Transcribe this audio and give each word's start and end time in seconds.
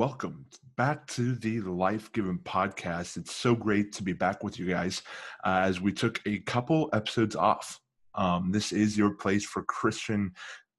welcome 0.00 0.46
back 0.78 1.06
to 1.06 1.34
the 1.34 1.60
Life 1.60 2.10
Given 2.12 2.38
podcast. 2.38 3.18
It's 3.18 3.36
so 3.36 3.54
great 3.54 3.92
to 3.92 4.02
be 4.02 4.14
back 4.14 4.42
with 4.42 4.58
you 4.58 4.64
guys 4.64 5.02
uh, 5.44 5.60
as 5.62 5.78
we 5.78 5.92
took 5.92 6.22
a 6.24 6.38
couple 6.38 6.88
episodes 6.94 7.36
off. 7.36 7.78
Um, 8.14 8.50
this 8.50 8.72
is 8.72 8.96
your 8.96 9.10
place 9.10 9.44
for 9.44 9.62
Christian 9.64 10.32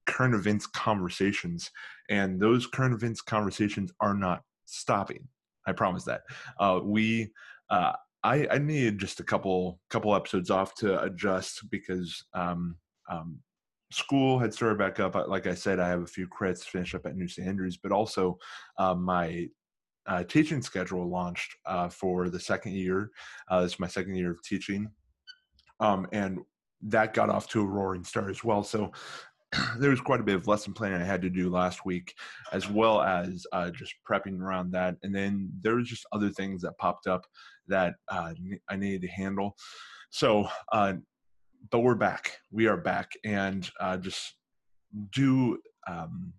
current 0.07 0.33
events 0.33 0.65
conversations, 0.65 1.69
and 2.09 2.41
those 2.41 2.65
current 2.65 2.95
events 2.95 3.21
conversations 3.21 3.91
are 3.99 4.15
not 4.15 4.41
stopping. 4.65 5.27
I 5.67 5.73
promise 5.73 6.03
that. 6.05 6.21
Uh, 6.59 6.79
we, 6.83 7.29
uh, 7.69 7.91
I, 8.23 8.47
I 8.49 8.57
needed 8.57 8.97
just 8.97 9.19
a 9.19 9.23
couple 9.23 9.79
couple 9.91 10.15
episodes 10.15 10.49
off 10.49 10.73
to 10.77 10.99
adjust 10.99 11.69
because 11.69 12.25
um, 12.33 12.75
um, 13.07 13.37
school 13.91 14.39
had 14.39 14.53
started 14.53 14.77
back 14.77 14.99
up. 14.99 15.15
Like 15.27 15.47
I 15.47 15.53
said, 15.53 15.79
I 15.79 15.87
have 15.87 16.01
a 16.01 16.07
few 16.07 16.27
credits 16.27 16.63
to 16.65 16.71
finish 16.71 16.95
up 16.95 17.05
at 17.05 17.15
New 17.15 17.27
St. 17.27 17.47
Andrews, 17.47 17.77
but 17.77 17.91
also 17.91 18.37
uh, 18.77 18.95
my 18.95 19.47
uh, 20.07 20.23
teaching 20.23 20.61
schedule 20.61 21.09
launched 21.09 21.55
uh, 21.65 21.89
for 21.89 22.29
the 22.29 22.39
second 22.39 22.73
year. 22.73 23.11
Uh, 23.49 23.61
this 23.61 23.73
is 23.73 23.79
my 23.79 23.87
second 23.87 24.15
year 24.15 24.31
of 24.31 24.41
teaching. 24.43 24.89
Um, 25.79 26.07
and 26.11 26.39
that 26.83 27.13
got 27.13 27.29
off 27.29 27.47
to 27.49 27.61
a 27.61 27.65
roaring 27.65 28.03
start 28.03 28.29
as 28.29 28.43
well. 28.43 28.63
So 28.63 28.91
there 29.77 29.89
was 29.89 30.01
quite 30.01 30.19
a 30.19 30.23
bit 30.23 30.35
of 30.35 30.47
lesson 30.47 30.73
planning 30.73 31.01
I 31.01 31.05
had 31.05 31.21
to 31.23 31.29
do 31.29 31.49
last 31.49 31.85
week, 31.85 32.13
as 32.51 32.69
well 32.69 33.01
as 33.01 33.45
uh, 33.51 33.69
just 33.71 33.93
prepping 34.09 34.39
around 34.39 34.71
that. 34.71 34.95
And 35.03 35.13
then 35.13 35.51
there 35.61 35.75
was 35.75 35.87
just 35.87 36.05
other 36.11 36.29
things 36.29 36.61
that 36.61 36.77
popped 36.77 37.07
up 37.07 37.25
that 37.67 37.95
uh, 38.09 38.33
I 38.69 38.75
needed 38.75 39.01
to 39.01 39.07
handle. 39.07 39.55
So 40.09 40.47
uh, 40.71 40.93
but 41.69 41.79
we're 41.79 41.95
back. 41.95 42.39
We 42.51 42.67
are 42.67 42.77
back, 42.77 43.11
and 43.23 43.69
uh, 43.79 43.97
just 43.97 44.35
do 45.11 45.59
um, 45.87 46.33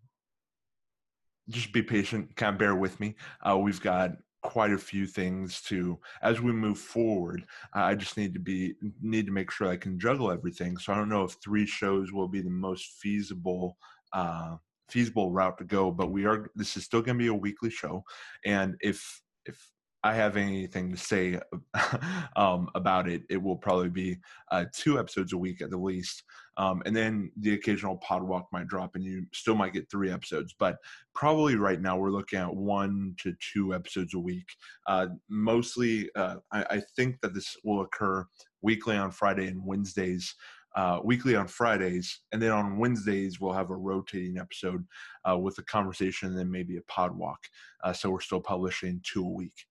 just 1.49 1.73
be 1.73 1.83
patient. 1.83 2.35
Kind 2.37 2.55
of 2.55 2.59
bear 2.59 2.75
with 2.75 2.99
me. 3.01 3.15
Uh, 3.43 3.59
we've 3.59 3.81
got 3.81 4.13
quite 4.43 4.73
a 4.73 4.79
few 4.79 5.07
things 5.07 5.61
to 5.63 5.99
as 6.23 6.41
we 6.41 6.53
move 6.53 6.79
forward. 6.79 7.45
Uh, 7.77 7.81
I 7.81 7.95
just 7.95 8.17
need 8.17 8.35
to 8.35 8.41
be 8.41 8.75
need 9.01 9.27
to 9.27 9.33
make 9.33 9.51
sure 9.51 9.69
I 9.69 9.77
can 9.77 9.99
juggle 9.99 10.31
everything. 10.31 10.77
So 10.79 10.93
I 10.93 10.97
don't 10.97 11.09
know 11.09 11.25
if 11.25 11.37
three 11.43 11.67
shows 11.67 12.13
will 12.13 12.29
be 12.29 12.41
the 12.41 12.51
most 12.51 12.87
feasible. 13.01 13.77
Uh, 14.13 14.57
feasible 14.91 15.33
route 15.33 15.57
to 15.57 15.65
go 15.65 15.91
but 15.91 16.11
we 16.11 16.27
are 16.27 16.51
this 16.55 16.77
is 16.77 16.85
still 16.85 17.01
going 17.01 17.17
to 17.17 17.23
be 17.23 17.29
a 17.29 17.35
weekly 17.35 17.71
show 17.71 18.05
and 18.45 18.77
if 18.81 19.23
if 19.47 19.73
I 20.05 20.15
have 20.15 20.37
anything 20.37 20.91
to 20.91 20.97
say 20.97 21.39
um, 22.37 22.69
about 22.75 23.09
it, 23.09 23.23
it 23.31 23.41
will 23.41 23.57
probably 23.57 23.89
be 23.89 24.19
uh, 24.51 24.65
two 24.73 24.99
episodes 24.99 25.33
a 25.33 25.39
week 25.39 25.63
at 25.63 25.71
the 25.71 25.79
least. 25.79 26.25
Um, 26.57 26.83
and 26.85 26.95
then 26.95 27.31
the 27.39 27.55
occasional 27.55 27.97
pod 27.99 28.23
walk 28.23 28.49
might 28.53 28.67
drop 28.67 28.95
and 28.95 29.05
you 29.05 29.27
still 29.33 29.55
might 29.55 29.73
get 29.73 29.91
three 29.91 30.11
episodes. 30.11 30.55
But 30.59 30.77
probably 31.15 31.55
right 31.55 31.81
now 31.81 31.97
we're 31.97 32.11
looking 32.11 32.41
at 32.41 32.55
one 32.55 33.15
to 33.21 33.35
two 33.53 33.75
episodes 33.75 34.15
a 34.15 34.19
week. 34.19 34.49
Uh, 34.87 35.09
mostly, 35.29 36.11
uh, 36.17 36.37
I, 36.53 36.65
I, 36.65 36.83
think 36.97 37.21
that 37.21 37.33
this 37.33 37.57
will 37.65 37.83
occur 37.83 38.27
weekly 38.61 38.97
on 38.97 39.13
Friday 39.13 39.47
and 39.47 39.65
Wednesdays. 39.65 40.35
Uh, 40.75 40.99
weekly 41.05 41.37
on 41.37 41.47
Fridays, 41.47 42.21
and 42.33 42.41
then 42.41 42.51
on 42.51 42.79
Wednesdays 42.79 43.39
we'll 43.39 43.53
have 43.53 43.69
a 43.69 43.77
rotating 43.77 44.39
episode 44.39 44.83
uh, 45.31 45.37
with 45.37 45.59
a 45.59 45.63
conversation 45.65 46.29
and 46.29 46.39
then 46.39 46.51
maybe 46.51 46.79
a 46.79 46.83
pod 46.89 47.15
walk. 47.15 47.41
Uh, 47.85 47.93
so 47.93 48.09
we're 48.09 48.21
still 48.23 48.41
publishing 48.41 48.99
two 49.05 49.23
a 49.23 49.29
week 49.29 49.67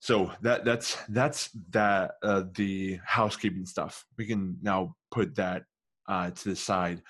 so 0.00 0.30
that 0.42 0.64
that's 0.64 0.96
that's 1.08 1.50
that 1.70 2.12
uh, 2.22 2.44
the 2.54 3.00
housekeeping 3.04 3.66
stuff. 3.66 4.04
We 4.16 4.26
can 4.26 4.56
now 4.62 4.94
put 5.10 5.34
that 5.36 5.64
uh, 6.08 6.30
to 6.30 6.48
the 6.48 6.56
side. 6.56 7.02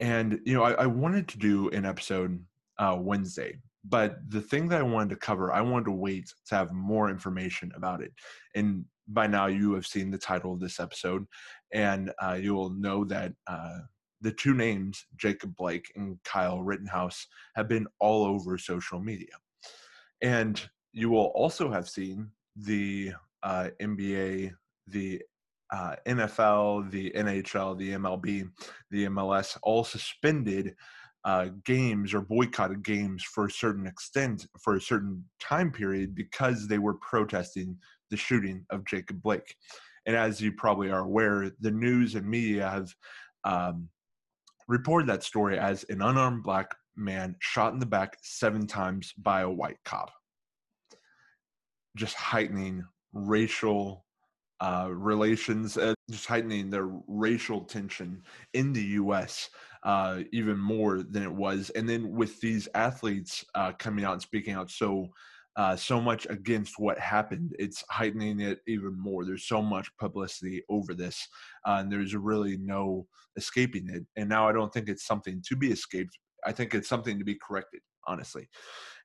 And 0.00 0.40
you 0.44 0.54
know 0.54 0.64
I, 0.64 0.72
I 0.72 0.86
wanted 0.86 1.28
to 1.28 1.38
do 1.38 1.70
an 1.70 1.84
episode 1.84 2.44
uh, 2.78 2.98
wednesday 3.00 3.56
but 3.84 4.16
the 4.28 4.40
thing 4.40 4.66
that 4.68 4.80
i 4.80 4.82
wanted 4.82 5.10
to 5.10 5.16
cover 5.16 5.52
i 5.52 5.60
wanted 5.60 5.84
to 5.84 5.92
wait 5.92 6.32
to 6.48 6.54
have 6.56 6.72
more 6.72 7.08
information 7.08 7.70
about 7.76 8.02
it. 8.02 8.12
And 8.54 8.84
by 9.06 9.28
now 9.28 9.46
you 9.46 9.74
have 9.74 9.86
seen 9.86 10.10
the 10.10 10.18
title 10.18 10.52
of 10.52 10.60
this 10.60 10.80
episode 10.80 11.24
and 11.72 12.10
uh, 12.20 12.38
you 12.40 12.54
will 12.54 12.70
know 12.70 13.04
that 13.04 13.32
uh, 13.46 13.78
the 14.20 14.32
two 14.32 14.54
names 14.54 15.06
jacob 15.16 15.54
blake 15.54 15.92
and 15.94 16.18
kyle 16.24 16.60
rittenhouse 16.62 17.26
have 17.54 17.68
been 17.68 17.86
all 18.00 18.24
over 18.24 18.58
social 18.58 18.98
media. 18.98 19.34
And 20.20 20.60
you 20.94 21.10
will 21.10 21.32
also 21.34 21.70
have 21.70 21.88
seen 21.88 22.30
the 22.56 23.12
uh, 23.42 23.68
NBA, 23.82 24.52
the 24.86 25.20
uh, 25.72 25.96
NFL, 26.06 26.90
the 26.90 27.10
NHL, 27.16 27.76
the 27.76 27.90
MLB, 27.90 28.48
the 28.92 29.06
MLS 29.06 29.58
all 29.64 29.82
suspended 29.82 30.76
uh, 31.24 31.48
games 31.64 32.14
or 32.14 32.20
boycotted 32.20 32.84
games 32.84 33.24
for 33.24 33.46
a 33.46 33.50
certain 33.50 33.86
extent 33.86 34.46
for 34.60 34.76
a 34.76 34.80
certain 34.80 35.24
time 35.40 35.72
period 35.72 36.14
because 36.14 36.68
they 36.68 36.78
were 36.78 36.94
protesting 36.94 37.76
the 38.10 38.16
shooting 38.16 38.64
of 38.70 38.86
Jacob 38.86 39.20
Blake. 39.20 39.56
And 40.06 40.14
as 40.14 40.40
you 40.40 40.52
probably 40.52 40.90
are 40.90 41.00
aware, 41.00 41.50
the 41.60 41.70
news 41.72 42.14
and 42.14 42.28
media 42.28 42.68
have 42.68 42.94
um, 43.42 43.88
reported 44.68 45.08
that 45.08 45.24
story 45.24 45.58
as 45.58 45.84
an 45.88 46.02
unarmed 46.02 46.44
black 46.44 46.70
man 46.94 47.34
shot 47.40 47.72
in 47.72 47.80
the 47.80 47.86
back 47.86 48.16
seven 48.22 48.66
times 48.68 49.12
by 49.18 49.40
a 49.40 49.50
white 49.50 49.78
cop 49.84 50.12
just 51.96 52.14
heightening 52.14 52.84
racial 53.12 54.04
uh, 54.60 54.88
relations, 54.90 55.76
uh, 55.76 55.94
just 56.10 56.26
heightening 56.26 56.70
the 56.70 56.82
racial 57.06 57.62
tension 57.62 58.22
in 58.54 58.72
the 58.72 58.82
U.S. 58.82 59.50
Uh, 59.82 60.20
even 60.32 60.58
more 60.58 61.02
than 61.02 61.22
it 61.22 61.32
was. 61.32 61.70
And 61.70 61.88
then 61.88 62.12
with 62.12 62.40
these 62.40 62.68
athletes 62.74 63.44
uh, 63.54 63.72
coming 63.72 64.04
out 64.04 64.14
and 64.14 64.22
speaking 64.22 64.54
out 64.54 64.70
so 64.70 65.08
uh, 65.56 65.76
so 65.76 66.00
much 66.00 66.26
against 66.30 66.80
what 66.80 66.98
happened, 66.98 67.54
it's 67.60 67.84
heightening 67.88 68.40
it 68.40 68.58
even 68.66 68.98
more. 68.98 69.24
There's 69.24 69.46
so 69.46 69.62
much 69.62 69.88
publicity 70.00 70.64
over 70.68 70.94
this, 70.94 71.28
uh, 71.64 71.76
and 71.78 71.92
there's 71.92 72.16
really 72.16 72.56
no 72.56 73.06
escaping 73.36 73.88
it. 73.88 74.04
And 74.16 74.28
now 74.28 74.48
I 74.48 74.52
don't 74.52 74.72
think 74.72 74.88
it's 74.88 75.06
something 75.06 75.40
to 75.46 75.54
be 75.54 75.70
escaped. 75.70 76.18
I 76.44 76.50
think 76.50 76.74
it's 76.74 76.88
something 76.88 77.18
to 77.18 77.24
be 77.24 77.36
corrected 77.36 77.82
honestly. 78.06 78.48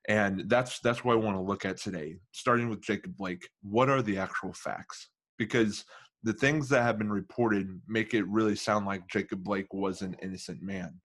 And 0.08 0.48
that's 0.48 0.80
that's 0.80 1.04
what 1.04 1.12
I 1.14 1.16
want 1.16 1.36
to 1.36 1.42
look 1.42 1.64
at 1.64 1.76
today, 1.76 2.16
starting 2.32 2.68
with 2.68 2.82
Jacob 2.82 3.16
Blake. 3.16 3.48
What 3.62 3.88
are 3.88 4.02
the 4.02 4.18
actual 4.18 4.52
facts? 4.52 5.08
Because 5.38 5.84
the 6.22 6.32
things 6.32 6.68
that 6.68 6.82
have 6.82 6.98
been 6.98 7.12
reported 7.12 7.80
make 7.88 8.14
it 8.14 8.26
really 8.26 8.56
sound 8.56 8.86
like 8.86 9.08
Jacob 9.08 9.42
Blake 9.42 9.72
was 9.72 10.02
an 10.02 10.16
innocent 10.22 10.62
man. 10.62 11.00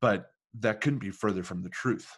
But 0.00 0.26
that 0.60 0.80
couldn't 0.80 0.98
be 0.98 1.10
further 1.10 1.42
from 1.42 1.62
the 1.62 1.70
truth. 1.70 2.08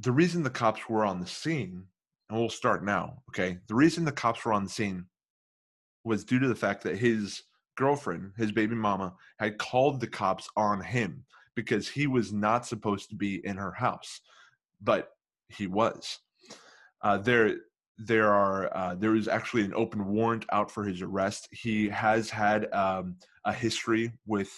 The 0.00 0.12
reason 0.12 0.42
the 0.42 0.50
cops 0.50 0.88
were 0.88 1.04
on 1.04 1.20
the 1.20 1.26
scene, 1.26 1.84
and 2.28 2.38
we'll 2.38 2.48
start 2.48 2.84
now, 2.84 3.22
okay? 3.30 3.58
The 3.68 3.74
reason 3.74 4.04
the 4.04 4.12
cops 4.12 4.44
were 4.44 4.52
on 4.52 4.64
the 4.64 4.70
scene 4.70 5.06
was 6.04 6.24
due 6.24 6.38
to 6.40 6.48
the 6.48 6.54
fact 6.54 6.82
that 6.84 6.96
his 6.96 7.42
girlfriend, 7.76 8.32
his 8.36 8.52
baby 8.52 8.74
mama, 8.74 9.14
had 9.38 9.58
called 9.58 10.00
the 10.00 10.06
cops 10.06 10.48
on 10.56 10.80
him 10.80 11.24
because 11.54 11.88
he 11.88 12.06
was 12.06 12.32
not 12.32 12.66
supposed 12.66 13.08
to 13.10 13.16
be 13.16 13.44
in 13.46 13.56
her 13.56 13.72
house, 13.72 14.20
but 14.80 15.10
he 15.48 15.66
was. 15.66 16.18
Uh, 17.02 17.18
there, 17.18 17.56
there 17.98 18.32
are 18.32 18.74
uh, 18.76 18.94
there 18.94 19.14
is 19.14 19.28
actually 19.28 19.64
an 19.64 19.74
open 19.74 20.06
warrant 20.06 20.44
out 20.52 20.70
for 20.70 20.84
his 20.84 21.02
arrest. 21.02 21.48
He 21.52 21.88
has 21.88 22.30
had 22.30 22.72
um, 22.72 23.16
a 23.44 23.52
history 23.52 24.12
with 24.26 24.50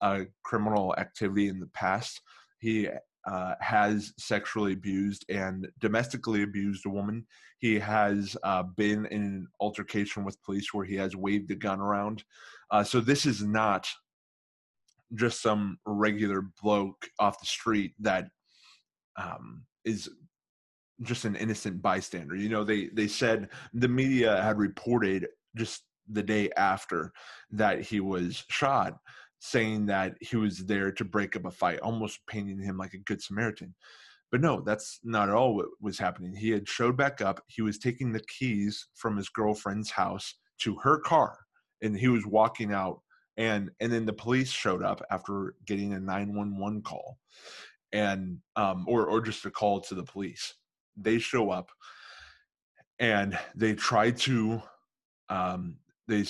uh, 0.00 0.22
criminal 0.42 0.94
activity 0.98 1.48
in 1.48 1.60
the 1.60 1.68
past. 1.68 2.20
He 2.58 2.88
uh, 3.26 3.54
has 3.60 4.12
sexually 4.18 4.72
abused 4.72 5.24
and 5.28 5.68
domestically 5.78 6.42
abused 6.42 6.86
a 6.86 6.90
woman. 6.90 7.26
He 7.58 7.78
has 7.78 8.36
uh, 8.42 8.62
been 8.62 9.06
in 9.06 9.22
an 9.22 9.48
altercation 9.60 10.24
with 10.24 10.42
police 10.42 10.72
where 10.72 10.86
he 10.86 10.96
has 10.96 11.14
waved 11.14 11.50
a 11.50 11.54
gun 11.54 11.80
around. 11.80 12.24
Uh, 12.70 12.82
so 12.82 13.00
this 13.00 13.26
is 13.26 13.42
not 13.42 13.86
just 15.14 15.42
some 15.42 15.78
regular 15.86 16.46
bloke 16.62 17.08
off 17.18 17.40
the 17.40 17.46
street 17.46 17.94
that 18.00 18.28
um, 19.16 19.64
is 19.84 20.08
just 21.02 21.24
an 21.24 21.36
innocent 21.36 21.80
bystander. 21.80 22.36
You 22.36 22.48
know, 22.48 22.64
they 22.64 22.88
they 22.88 23.08
said 23.08 23.48
the 23.72 23.88
media 23.88 24.42
had 24.42 24.58
reported 24.58 25.26
just 25.56 25.82
the 26.08 26.22
day 26.22 26.50
after 26.56 27.12
that 27.50 27.80
he 27.80 28.00
was 28.00 28.44
shot, 28.50 28.98
saying 29.40 29.86
that 29.86 30.14
he 30.20 30.36
was 30.36 30.58
there 30.66 30.92
to 30.92 31.04
break 31.04 31.36
up 31.36 31.46
a 31.46 31.50
fight, 31.50 31.80
almost 31.80 32.20
painting 32.28 32.60
him 32.60 32.76
like 32.76 32.94
a 32.94 32.98
good 32.98 33.22
Samaritan. 33.22 33.74
But 34.30 34.40
no, 34.40 34.60
that's 34.60 35.00
not 35.02 35.28
at 35.28 35.34
all 35.34 35.56
what 35.56 35.66
was 35.80 35.98
happening. 35.98 36.34
He 36.34 36.50
had 36.50 36.68
showed 36.68 36.96
back 36.96 37.20
up. 37.20 37.42
He 37.48 37.62
was 37.62 37.78
taking 37.78 38.12
the 38.12 38.24
keys 38.38 38.86
from 38.94 39.16
his 39.16 39.28
girlfriend's 39.28 39.90
house 39.90 40.34
to 40.60 40.76
her 40.76 40.98
car, 40.98 41.38
and 41.82 41.96
he 41.96 42.08
was 42.08 42.26
walking 42.26 42.72
out 42.72 43.00
and 43.40 43.70
and 43.80 43.92
then 43.92 44.06
the 44.06 44.12
police 44.12 44.50
showed 44.50 44.82
up 44.82 45.02
after 45.10 45.54
getting 45.66 45.94
a 45.94 46.00
911 46.00 46.82
call 46.82 47.18
and 47.92 48.38
um 48.56 48.84
or 48.86 49.06
or 49.06 49.20
just 49.20 49.44
a 49.46 49.50
call 49.50 49.80
to 49.80 49.94
the 49.94 50.04
police 50.04 50.54
they 50.96 51.18
show 51.18 51.50
up 51.50 51.70
and 52.98 53.38
they 53.54 53.74
try 53.74 54.10
to 54.10 54.62
um 55.28 55.76
they 56.06 56.24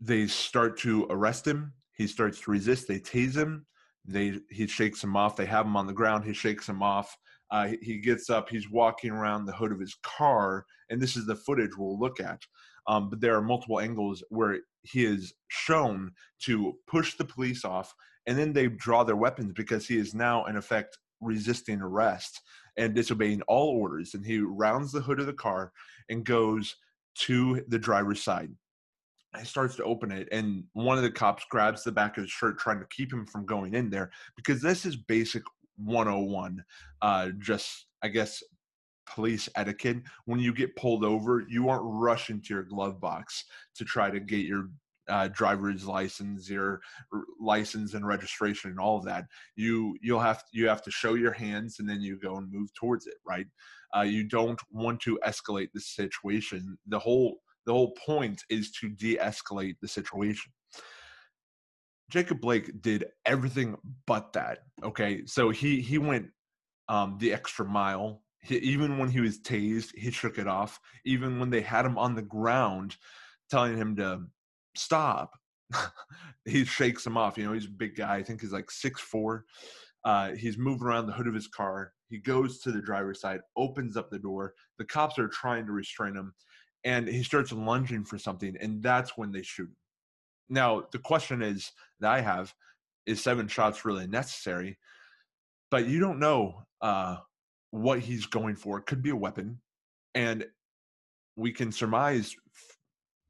they 0.00 0.26
start 0.26 0.78
to 0.78 1.06
arrest 1.10 1.46
him 1.46 1.72
he 1.96 2.06
starts 2.06 2.40
to 2.40 2.50
resist 2.50 2.86
they 2.86 2.98
tase 3.00 3.34
him 3.34 3.66
they 4.06 4.38
he 4.50 4.66
shakes 4.66 5.02
him 5.02 5.16
off. 5.16 5.36
They 5.36 5.46
have 5.46 5.66
him 5.66 5.76
on 5.76 5.86
the 5.86 5.92
ground. 5.92 6.24
He 6.24 6.34
shakes 6.34 6.68
him 6.68 6.82
off. 6.82 7.16
Uh, 7.50 7.70
he 7.80 7.98
gets 7.98 8.30
up. 8.30 8.48
He's 8.48 8.70
walking 8.70 9.10
around 9.10 9.46
the 9.46 9.52
hood 9.52 9.72
of 9.72 9.80
his 9.80 9.96
car, 10.02 10.66
and 10.90 11.00
this 11.00 11.16
is 11.16 11.26
the 11.26 11.36
footage 11.36 11.76
we'll 11.76 11.98
look 11.98 12.20
at. 12.20 12.40
Um, 12.86 13.10
but 13.10 13.20
there 13.20 13.36
are 13.36 13.42
multiple 13.42 13.80
angles 13.80 14.22
where 14.28 14.58
he 14.82 15.04
is 15.04 15.32
shown 15.48 16.12
to 16.42 16.74
push 16.86 17.16
the 17.16 17.24
police 17.24 17.64
off, 17.64 17.94
and 18.26 18.38
then 18.38 18.52
they 18.52 18.68
draw 18.68 19.04
their 19.04 19.16
weapons 19.16 19.52
because 19.54 19.86
he 19.86 19.96
is 19.96 20.14
now, 20.14 20.44
in 20.46 20.56
effect, 20.56 20.98
resisting 21.20 21.80
arrest 21.80 22.40
and 22.76 22.94
disobeying 22.94 23.42
all 23.42 23.68
orders. 23.68 24.14
And 24.14 24.24
he 24.24 24.38
rounds 24.38 24.92
the 24.92 25.00
hood 25.00 25.20
of 25.20 25.26
the 25.26 25.32
car 25.32 25.72
and 26.08 26.24
goes 26.24 26.76
to 27.20 27.64
the 27.68 27.78
driver's 27.78 28.22
side. 28.22 28.50
He 29.38 29.44
starts 29.44 29.74
to 29.76 29.84
open 29.84 30.12
it, 30.12 30.28
and 30.30 30.64
one 30.74 30.96
of 30.96 31.02
the 31.02 31.10
cops 31.10 31.44
grabs 31.50 31.82
the 31.82 31.90
back 31.90 32.16
of 32.16 32.22
his 32.22 32.30
shirt, 32.30 32.58
trying 32.58 32.78
to 32.78 32.86
keep 32.90 33.12
him 33.12 33.26
from 33.26 33.46
going 33.46 33.74
in 33.74 33.90
there 33.90 34.12
because 34.36 34.62
this 34.62 34.86
is 34.86 34.94
basic 34.94 35.42
101. 35.76 36.64
Uh, 37.02 37.30
just, 37.40 37.86
I 38.02 38.08
guess, 38.08 38.42
police 39.06 39.48
etiquette. 39.56 39.98
When 40.26 40.40
you 40.40 40.52
get 40.52 40.76
pulled 40.76 41.04
over, 41.04 41.44
you 41.48 41.68
aren't 41.68 41.84
rushing 41.84 42.40
to 42.42 42.54
your 42.54 42.62
glove 42.62 43.00
box 43.00 43.44
to 43.76 43.84
try 43.84 44.10
to 44.10 44.20
get 44.20 44.46
your 44.46 44.68
uh, 45.08 45.28
driver's 45.28 45.86
license, 45.86 46.48
your 46.48 46.80
license 47.40 47.94
and 47.94 48.06
registration, 48.06 48.70
and 48.70 48.80
all 48.80 48.96
of 48.98 49.04
that. 49.04 49.26
You 49.56 49.96
you'll 50.00 50.20
have 50.20 50.42
you 50.52 50.68
have 50.68 50.82
to 50.82 50.90
show 50.90 51.14
your 51.14 51.32
hands, 51.32 51.76
and 51.78 51.88
then 51.88 52.00
you 52.00 52.18
go 52.18 52.36
and 52.36 52.50
move 52.50 52.72
towards 52.74 53.06
it. 53.06 53.16
Right? 53.26 53.46
Uh, 53.96 54.02
you 54.02 54.24
don't 54.24 54.60
want 54.72 55.00
to 55.00 55.18
escalate 55.26 55.68
the 55.72 55.80
situation. 55.80 56.78
The 56.88 56.98
whole 56.98 57.38
the 57.66 57.72
whole 57.72 57.92
point 58.06 58.42
is 58.50 58.70
to 58.72 58.90
de-escalate 58.90 59.76
the 59.80 59.88
situation. 59.88 60.52
Jacob 62.10 62.40
Blake 62.40 62.82
did 62.82 63.06
everything 63.24 63.76
but 64.06 64.32
that. 64.34 64.58
Okay, 64.82 65.24
so 65.26 65.50
he 65.50 65.80
he 65.80 65.98
went 65.98 66.26
um, 66.88 67.16
the 67.18 67.32
extra 67.32 67.66
mile. 67.66 68.22
He, 68.44 68.56
even 68.58 68.98
when 68.98 69.08
he 69.08 69.20
was 69.20 69.40
tased, 69.40 69.94
he 69.94 70.10
shook 70.10 70.38
it 70.38 70.46
off. 70.46 70.78
Even 71.04 71.40
when 71.40 71.50
they 71.50 71.62
had 71.62 71.86
him 71.86 71.98
on 71.98 72.14
the 72.14 72.22
ground, 72.22 72.96
telling 73.50 73.76
him 73.76 73.96
to 73.96 74.22
stop, 74.76 75.32
he 76.44 76.64
shakes 76.64 77.06
him 77.06 77.16
off. 77.16 77.38
You 77.38 77.46
know, 77.46 77.52
he's 77.52 77.66
a 77.66 77.70
big 77.70 77.96
guy. 77.96 78.16
I 78.16 78.22
think 78.22 78.40
he's 78.40 78.52
like 78.52 78.70
six 78.70 79.00
four. 79.00 79.44
Uh, 80.04 80.32
he's 80.32 80.58
moving 80.58 80.86
around 80.86 81.06
the 81.06 81.12
hood 81.12 81.26
of 81.26 81.34
his 81.34 81.48
car. 81.48 81.92
He 82.10 82.18
goes 82.18 82.58
to 82.60 82.70
the 82.70 82.82
driver's 82.82 83.20
side, 83.20 83.40
opens 83.56 83.96
up 83.96 84.10
the 84.10 84.18
door. 84.18 84.52
The 84.78 84.84
cops 84.84 85.18
are 85.18 85.28
trying 85.28 85.64
to 85.66 85.72
restrain 85.72 86.14
him, 86.14 86.34
and 86.84 87.08
he 87.08 87.22
starts 87.22 87.52
lunging 87.52 88.04
for 88.04 88.18
something, 88.18 88.54
and 88.60 88.82
that's 88.82 89.16
when 89.16 89.32
they 89.32 89.42
shoot 89.42 89.68
him. 89.68 89.76
Now, 90.50 90.84
the 90.92 90.98
question 90.98 91.42
is 91.42 91.72
that 92.00 92.12
I 92.12 92.20
have 92.20 92.52
is 93.06 93.22
seven 93.22 93.48
shots 93.48 93.86
really 93.86 94.06
necessary? 94.06 94.78
But 95.70 95.86
you 95.86 95.98
don't 96.00 96.18
know 96.18 96.66
uh, 96.82 97.16
what 97.74 97.98
he's 97.98 98.26
going 98.26 98.54
for. 98.54 98.78
It 98.78 98.86
could 98.86 99.02
be 99.02 99.10
a 99.10 99.16
weapon, 99.16 99.60
and 100.14 100.46
we 101.34 101.50
can 101.50 101.72
surmise 101.72 102.36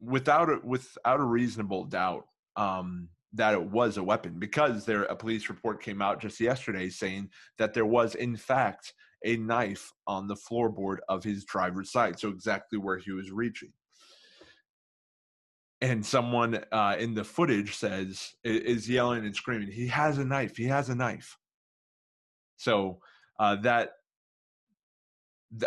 without 0.01 0.51
a, 0.51 0.61
without 0.63 1.21
a 1.21 1.25
reasonable 1.25 1.85
doubt 1.85 2.27
um, 2.57 3.09
that 3.33 3.55
it 3.55 3.71
was 3.71 3.97
a 3.97 4.05
weapon 4.05 4.39
because 4.39 4.85
there 4.85 5.05
a 5.05 5.17
police 5.17 5.49
report 5.49 5.83
came 5.83 6.03
out 6.03 6.21
just 6.21 6.39
yesterday 6.41 6.91
saying 6.91 7.31
that 7.57 7.73
there 7.73 7.87
was 7.87 8.15
in 8.17 8.37
fact 8.37 8.93
a 9.25 9.39
knife 9.39 9.91
on 10.07 10.29
the 10.29 10.37
floorboard 10.37 10.99
of 11.09 11.25
his 11.25 11.47
driver's 11.47 11.91
side, 11.91 12.19
so 12.19 12.29
exactly 12.29 12.79
where 12.79 12.99
he 12.99 13.13
was 13.13 13.31
reaching 13.31 13.73
and 15.81 16.05
someone 16.05 16.63
uh, 16.71 16.97
in 16.99 17.15
the 17.15 17.25
footage 17.25 17.77
says 17.77 18.35
is 18.45 18.89
yelling 18.89 19.25
and 19.25 19.35
screaming 19.35 19.71
he 19.71 19.87
has 19.87 20.19
a 20.19 20.25
knife 20.25 20.57
he 20.57 20.65
has 20.65 20.89
a 20.91 20.95
knife 20.95 21.37
so 22.57 22.99
uh, 23.41 23.57
that 23.57 23.93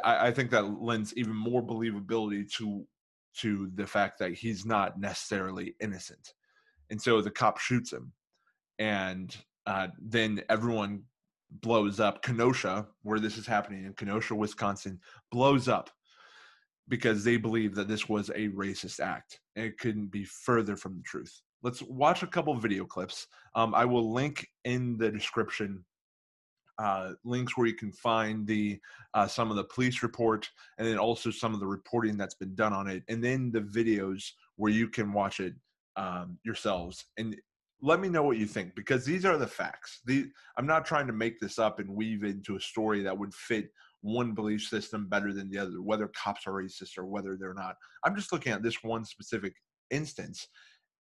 I, 0.04 0.28
I 0.28 0.31
think 0.31 0.51
that 0.51 0.81
lends 0.81 1.13
even 1.16 1.36
more 1.36 1.62
believability 1.62 2.51
to 2.54 2.86
to 3.39 3.69
the 3.75 3.86
fact 3.86 4.19
that 4.19 4.34
he's 4.34 4.66
not 4.66 5.00
necessarily 5.00 5.75
innocent 5.80 6.34
and 6.89 7.01
so 7.01 7.22
the 7.22 7.31
cop 7.31 7.60
shoots 7.60 7.94
him 7.94 8.12
and 8.80 9.36
uh, 9.66 9.88
then 10.01 10.42
everyone 10.50 11.04
blows 11.62 12.00
up 12.00 12.24
kenosha 12.24 12.88
where 13.04 13.19
this 13.19 13.38
is 13.38 13.45
happening 13.45 13.86
in 13.86 13.94
kenosha 13.94 14.34
wisconsin 14.34 15.00
blows 15.31 15.68
up 15.68 15.90
because 16.90 17.24
they 17.24 17.38
believe 17.38 17.75
that 17.75 17.88
this 17.88 18.07
was 18.07 18.30
a 18.30 18.50
racist 18.50 19.00
act 19.00 19.40
and 19.56 19.66
it 19.66 19.78
couldn't 19.78 20.07
be 20.07 20.24
further 20.24 20.75
from 20.75 20.95
the 20.95 21.04
truth. 21.04 21.42
Let's 21.63 21.81
watch 21.83 22.24
a 22.24 22.28
couple 22.28 22.56
video 22.56 22.86
clips. 22.86 23.28
Um, 23.56 23.74
I 23.75 23.86
will 23.86 24.13
link 24.13 24.48
in 24.63 24.98
the 24.98 25.12
description 25.12 25.83
uh, 26.79 27.13
links 27.24 27.57
where 27.57 27.68
you 27.68 27.74
can 27.74 27.91
find 27.91 28.45
the 28.45 28.79
uh, 29.13 29.27
some 29.27 29.50
of 29.50 29.57
the 29.57 29.63
police 29.63 30.03
report 30.03 30.50
and 30.77 30.88
then 30.88 30.97
also 30.97 31.31
some 31.31 31.53
of 31.53 31.59
the 31.59 31.68
reporting 31.68 32.18
that's 32.18 32.35
been 32.35 32.56
done 32.56 32.74
on 32.74 32.88
it, 32.88 33.03
and 33.07 33.24
then 33.24 33.51
the 33.51 33.62
videos 33.62 34.31
where 34.56 34.71
you 34.71 34.88
can 34.88 35.13
watch 35.13 35.39
it 35.39 35.53
um, 35.95 36.38
yourselves. 36.44 37.06
And 37.18 37.35
let 37.81 38.00
me 38.00 38.09
know 38.09 38.24
what 38.24 38.38
you 38.38 38.47
think 38.47 38.75
because 38.75 39.06
these 39.06 39.25
are 39.25 39.38
the 39.38 39.47
facts. 39.47 40.01
I'm 40.57 40.65
not 40.65 40.85
trying 40.85 41.07
to 41.07 41.13
make 41.13 41.39
this 41.39 41.59
up 41.59 41.79
and 41.79 41.89
weave 41.89 42.24
into 42.24 42.56
a 42.56 42.62
story 42.62 43.03
that 43.03 43.18
would 43.18 43.33
fit 43.33 43.69
one 44.01 44.33
belief 44.33 44.62
system 44.63 45.07
better 45.07 45.33
than 45.33 45.50
the 45.50 45.59
other, 45.59 45.81
whether 45.81 46.07
cops 46.09 46.47
are 46.47 46.53
racist 46.53 46.97
or 46.97 47.06
whether 47.06 47.35
they're 47.35 47.53
not. 47.53 47.75
I'm 48.03 48.15
just 48.15 48.31
looking 48.31 48.51
at 48.51 48.63
this 48.63 48.83
one 48.83 49.06
specific 49.06 49.53
instance, 49.91 50.47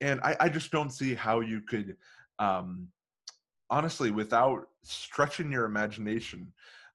and 0.01 0.19
I, 0.21 0.35
I 0.39 0.49
just 0.49 0.71
don't 0.71 0.91
see 0.91 1.13
how 1.13 1.41
you 1.41 1.61
could, 1.61 1.95
um, 2.39 2.87
honestly, 3.69 4.11
without 4.11 4.67
stretching 4.83 5.51
your 5.51 5.65
imagination 5.65 6.51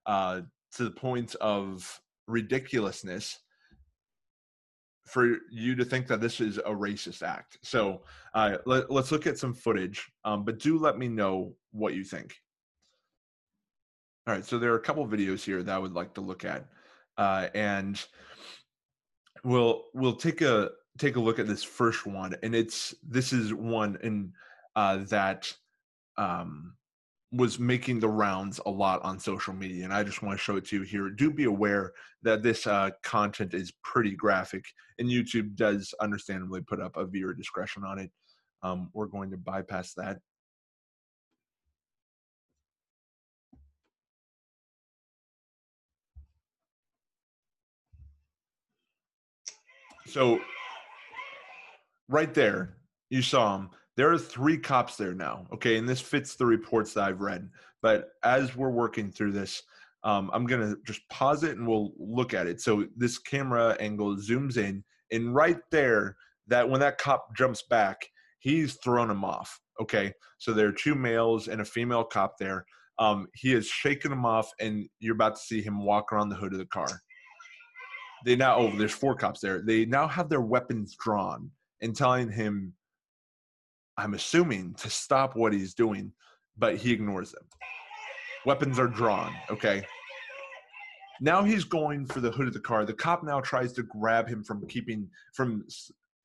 uh, 0.06 0.42
to 0.76 0.84
the 0.84 0.90
point 0.90 1.34
of 1.36 2.00
ridiculousness, 2.26 3.38
for 5.08 5.38
you 5.50 5.74
to 5.74 5.84
think 5.84 6.06
that 6.06 6.20
this 6.20 6.40
is 6.40 6.58
a 6.58 6.70
racist 6.70 7.22
act. 7.22 7.58
So 7.62 8.02
uh, 8.34 8.58
let, 8.66 8.90
us 8.90 9.10
look 9.10 9.26
at 9.26 9.38
some 9.38 9.54
footage, 9.54 10.06
um, 10.24 10.44
but 10.44 10.58
do 10.58 10.78
let 10.78 10.98
me 10.98 11.08
know 11.08 11.54
what 11.72 11.94
you 11.94 12.04
think. 12.04 12.36
All 14.26 14.34
right, 14.34 14.44
so 14.44 14.58
there 14.58 14.72
are 14.72 14.76
a 14.76 14.80
couple 14.80 15.06
videos 15.08 15.42
here 15.42 15.62
that 15.62 15.74
I 15.74 15.78
would 15.78 15.94
like 15.94 16.12
to 16.14 16.20
look 16.20 16.44
at, 16.44 16.66
uh, 17.16 17.48
and 17.54 18.00
we'll 19.42 19.84
we'll 19.94 20.16
take 20.16 20.42
a 20.42 20.70
take 20.98 21.16
a 21.16 21.20
look 21.20 21.38
at 21.38 21.46
this 21.46 21.64
first 21.64 22.04
one, 22.04 22.34
and 22.42 22.54
it's 22.54 22.94
this 23.02 23.32
is 23.32 23.54
one 23.54 23.96
in 24.02 24.34
uh, 24.76 24.98
that 25.08 25.50
um, 26.18 26.74
was 27.32 27.58
making 27.58 28.00
the 28.00 28.08
rounds 28.08 28.60
a 28.66 28.70
lot 28.70 29.02
on 29.02 29.18
social 29.18 29.54
media, 29.54 29.84
and 29.84 29.92
I 29.92 30.02
just 30.02 30.22
want 30.22 30.38
to 30.38 30.42
show 30.42 30.56
it 30.56 30.66
to 30.66 30.76
you 30.76 30.82
here. 30.82 31.10
Do 31.10 31.30
be 31.30 31.44
aware 31.44 31.92
that 32.22 32.42
this 32.42 32.66
uh, 32.66 32.90
content 33.02 33.54
is 33.54 33.72
pretty 33.82 34.12
graphic, 34.12 34.64
and 34.98 35.08
YouTube 35.08 35.54
does 35.54 35.94
understandably 36.00 36.60
put 36.60 36.80
up 36.80 36.96
a 36.96 37.06
viewer 37.06 37.34
discretion 37.34 37.84
on 37.84 37.98
it. 37.98 38.10
Um, 38.62 38.90
we're 38.92 39.06
going 39.06 39.30
to 39.30 39.36
bypass 39.36 39.94
that 39.94 40.18
So 50.08 50.40
right 52.08 52.32
there, 52.32 52.78
you 53.10 53.20
saw 53.20 53.56
him. 53.56 53.70
There 53.98 54.12
are 54.12 54.16
three 54.16 54.56
cops 54.56 54.94
there 54.94 55.12
now. 55.12 55.44
Okay, 55.52 55.76
and 55.76 55.88
this 55.88 56.00
fits 56.00 56.36
the 56.36 56.46
reports 56.46 56.94
that 56.94 57.02
I've 57.02 57.20
read. 57.20 57.50
But 57.82 58.10
as 58.22 58.54
we're 58.54 58.70
working 58.70 59.10
through 59.10 59.32
this, 59.32 59.60
um, 60.04 60.30
I'm 60.32 60.46
gonna 60.46 60.76
just 60.86 61.00
pause 61.10 61.42
it 61.42 61.58
and 61.58 61.66
we'll 61.66 61.90
look 61.98 62.32
at 62.32 62.46
it. 62.46 62.60
So 62.60 62.86
this 62.96 63.18
camera 63.18 63.76
angle 63.80 64.14
zooms 64.14 64.56
in, 64.56 64.84
and 65.10 65.34
right 65.34 65.58
there, 65.72 66.14
that 66.46 66.70
when 66.70 66.78
that 66.78 66.98
cop 66.98 67.36
jumps 67.36 67.64
back, 67.68 68.06
he's 68.38 68.74
thrown 68.74 69.10
him 69.10 69.24
off. 69.24 69.60
Okay, 69.80 70.12
so 70.38 70.52
there 70.52 70.68
are 70.68 70.72
two 70.72 70.94
males 70.94 71.48
and 71.48 71.60
a 71.60 71.64
female 71.64 72.04
cop 72.04 72.38
there. 72.38 72.64
Um, 73.00 73.26
he 73.34 73.50
has 73.50 73.66
shaken 73.66 74.12
him 74.12 74.24
off, 74.24 74.52
and 74.60 74.88
you're 75.00 75.16
about 75.16 75.34
to 75.34 75.42
see 75.42 75.60
him 75.60 75.84
walk 75.84 76.12
around 76.12 76.28
the 76.28 76.36
hood 76.36 76.52
of 76.52 76.60
the 76.60 76.66
car 76.66 77.02
they 78.24 78.34
now 78.34 78.56
oh 78.56 78.68
there's 78.76 78.90
four 78.90 79.14
cops 79.14 79.38
there 79.38 79.62
they 79.62 79.84
now 79.84 80.08
have 80.08 80.28
their 80.28 80.40
weapons 80.40 80.96
drawn 80.98 81.48
and 81.82 81.94
telling 81.94 82.28
him 82.28 82.74
i'm 83.98 84.14
assuming 84.14 84.72
to 84.74 84.88
stop 84.88 85.36
what 85.36 85.52
he's 85.52 85.74
doing 85.74 86.10
but 86.56 86.76
he 86.76 86.92
ignores 86.92 87.32
them 87.32 87.44
weapons 88.46 88.78
are 88.78 88.88
drawn 88.88 89.34
okay? 89.50 89.84
Now 91.20 91.42
he's 91.42 91.64
going 91.64 92.06
for 92.06 92.20
the 92.20 92.30
hood 92.30 92.46
of 92.46 92.54
the 92.54 92.60
car. 92.60 92.84
The 92.84 92.92
cop 92.92 93.24
now 93.24 93.40
tries 93.40 93.72
to 93.74 93.82
grab 93.82 94.28
him 94.28 94.44
from 94.44 94.66
keeping 94.68 95.08
from 95.34 95.66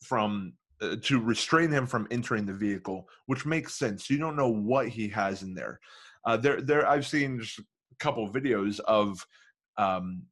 from 0.03 0.53
uh, 0.81 0.97
to 1.01 1.19
restrain 1.19 1.71
him 1.71 1.87
from 1.87 2.07
entering 2.11 2.45
the 2.45 2.53
vehicle 2.53 3.07
which 3.25 3.45
makes 3.45 3.75
sense. 3.75 4.09
You 4.09 4.17
don't 4.17 4.35
know 4.35 4.49
what 4.49 4.89
he 4.89 5.07
has 5.09 5.41
in 5.43 5.53
there. 5.53 5.79
Uh, 6.25 6.37
there 6.37 6.61
there 6.61 6.87
i've 6.87 7.05
seen 7.05 7.39
just 7.39 7.59
a 7.59 7.63
couple 7.99 8.29
videos 8.29 8.79
of 8.81 9.25
um, 9.77 10.23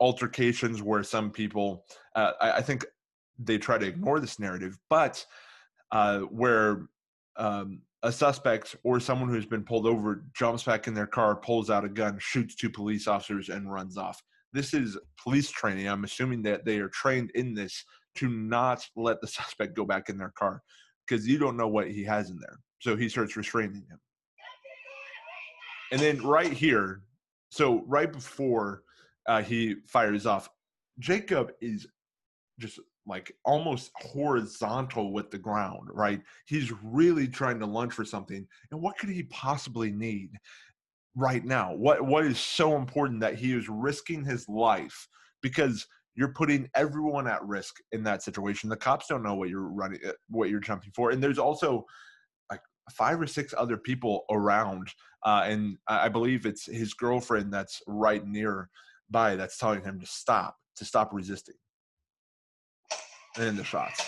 altercations 0.00 0.82
where 0.82 1.02
some 1.02 1.30
people, 1.30 1.84
uh, 2.14 2.32
I, 2.40 2.52
I, 2.52 2.62
think 2.62 2.84
they 3.38 3.58
try 3.58 3.76
to 3.78 3.86
ignore 3.86 4.18
this 4.18 4.40
narrative, 4.40 4.78
but 4.88 5.24
uh, 5.92 6.20
where 6.20 6.88
um, 7.36 7.82
a 8.02 8.12
suspect 8.12 8.76
or 8.84 9.00
someone 9.00 9.28
who's 9.28 9.46
been 9.46 9.64
pulled 9.64 9.86
over 9.86 10.24
jumps 10.34 10.62
back 10.62 10.86
in 10.86 10.94
their 10.94 11.06
car, 11.06 11.36
pulls 11.36 11.70
out 11.70 11.84
a 11.84 11.88
gun, 11.88 12.16
shoots 12.18 12.54
two 12.54 12.70
police 12.70 13.06
officers, 13.06 13.48
and 13.48 13.72
runs 13.72 13.96
off. 13.96 14.22
This 14.52 14.74
is 14.74 14.96
police 15.22 15.50
training. 15.50 15.88
I'm 15.88 16.04
assuming 16.04 16.42
that 16.42 16.64
they 16.64 16.78
are 16.78 16.88
trained 16.88 17.30
in 17.34 17.54
this 17.54 17.84
to 18.16 18.28
not 18.28 18.86
let 18.96 19.20
the 19.20 19.26
suspect 19.26 19.74
go 19.74 19.84
back 19.84 20.08
in 20.08 20.18
their 20.18 20.32
car 20.38 20.62
because 21.06 21.26
you 21.26 21.38
don't 21.38 21.56
know 21.56 21.68
what 21.68 21.90
he 21.90 22.04
has 22.04 22.30
in 22.30 22.38
there. 22.38 22.58
So 22.80 22.96
he 22.96 23.08
starts 23.08 23.36
restraining 23.36 23.84
him. 23.88 24.00
And 25.92 26.00
then 26.00 26.22
right 26.22 26.52
here, 26.52 27.02
so 27.50 27.84
right 27.86 28.12
before 28.12 28.82
uh, 29.28 29.42
he 29.42 29.76
fires 29.86 30.26
off, 30.26 30.48
Jacob 30.98 31.52
is 31.60 31.86
just 32.58 32.80
like 33.06 33.32
almost 33.44 33.90
horizontal 33.94 35.12
with 35.12 35.30
the 35.30 35.38
ground, 35.38 35.88
right? 35.92 36.20
He's 36.46 36.72
really 36.82 37.28
trying 37.28 37.58
to 37.60 37.66
lunge 37.66 37.92
for 37.92 38.04
something. 38.04 38.46
And 38.70 38.80
what 38.80 38.98
could 38.98 39.10
he 39.10 39.24
possibly 39.24 39.92
need 39.92 40.30
right 41.14 41.44
now? 41.44 41.74
What 41.74 42.04
what 42.04 42.24
is 42.24 42.38
so 42.38 42.76
important 42.76 43.20
that 43.20 43.36
he 43.36 43.52
is 43.52 43.68
risking 43.68 44.24
his 44.24 44.48
life 44.48 45.08
because 45.42 45.86
you're 46.14 46.32
putting 46.32 46.68
everyone 46.74 47.28
at 47.28 47.44
risk 47.44 47.76
in 47.92 48.02
that 48.04 48.22
situation. 48.22 48.70
The 48.70 48.76
cops 48.76 49.06
don't 49.06 49.22
know 49.22 49.34
what 49.34 49.50
you're 49.50 49.68
running 49.68 50.00
uh, 50.06 50.12
what 50.28 50.50
you're 50.50 50.60
jumping 50.60 50.92
for. 50.94 51.10
And 51.10 51.22
there's 51.22 51.38
also 51.38 51.84
like 52.50 52.60
five 52.90 53.20
or 53.20 53.26
six 53.26 53.54
other 53.56 53.76
people 53.76 54.24
around 54.30 54.88
uh, 55.24 55.42
and 55.44 55.76
I 55.88 56.08
believe 56.08 56.46
it's 56.46 56.66
his 56.66 56.94
girlfriend 56.94 57.52
that's 57.52 57.82
right 57.88 58.24
near 58.24 58.70
by 59.10 59.34
that's 59.34 59.58
telling 59.58 59.82
him 59.82 59.98
to 59.98 60.06
stop, 60.06 60.56
to 60.76 60.84
stop 60.84 61.12
resisting 61.12 61.56
and 63.36 63.46
then 63.46 63.56
the 63.56 63.64
shots. 63.64 64.00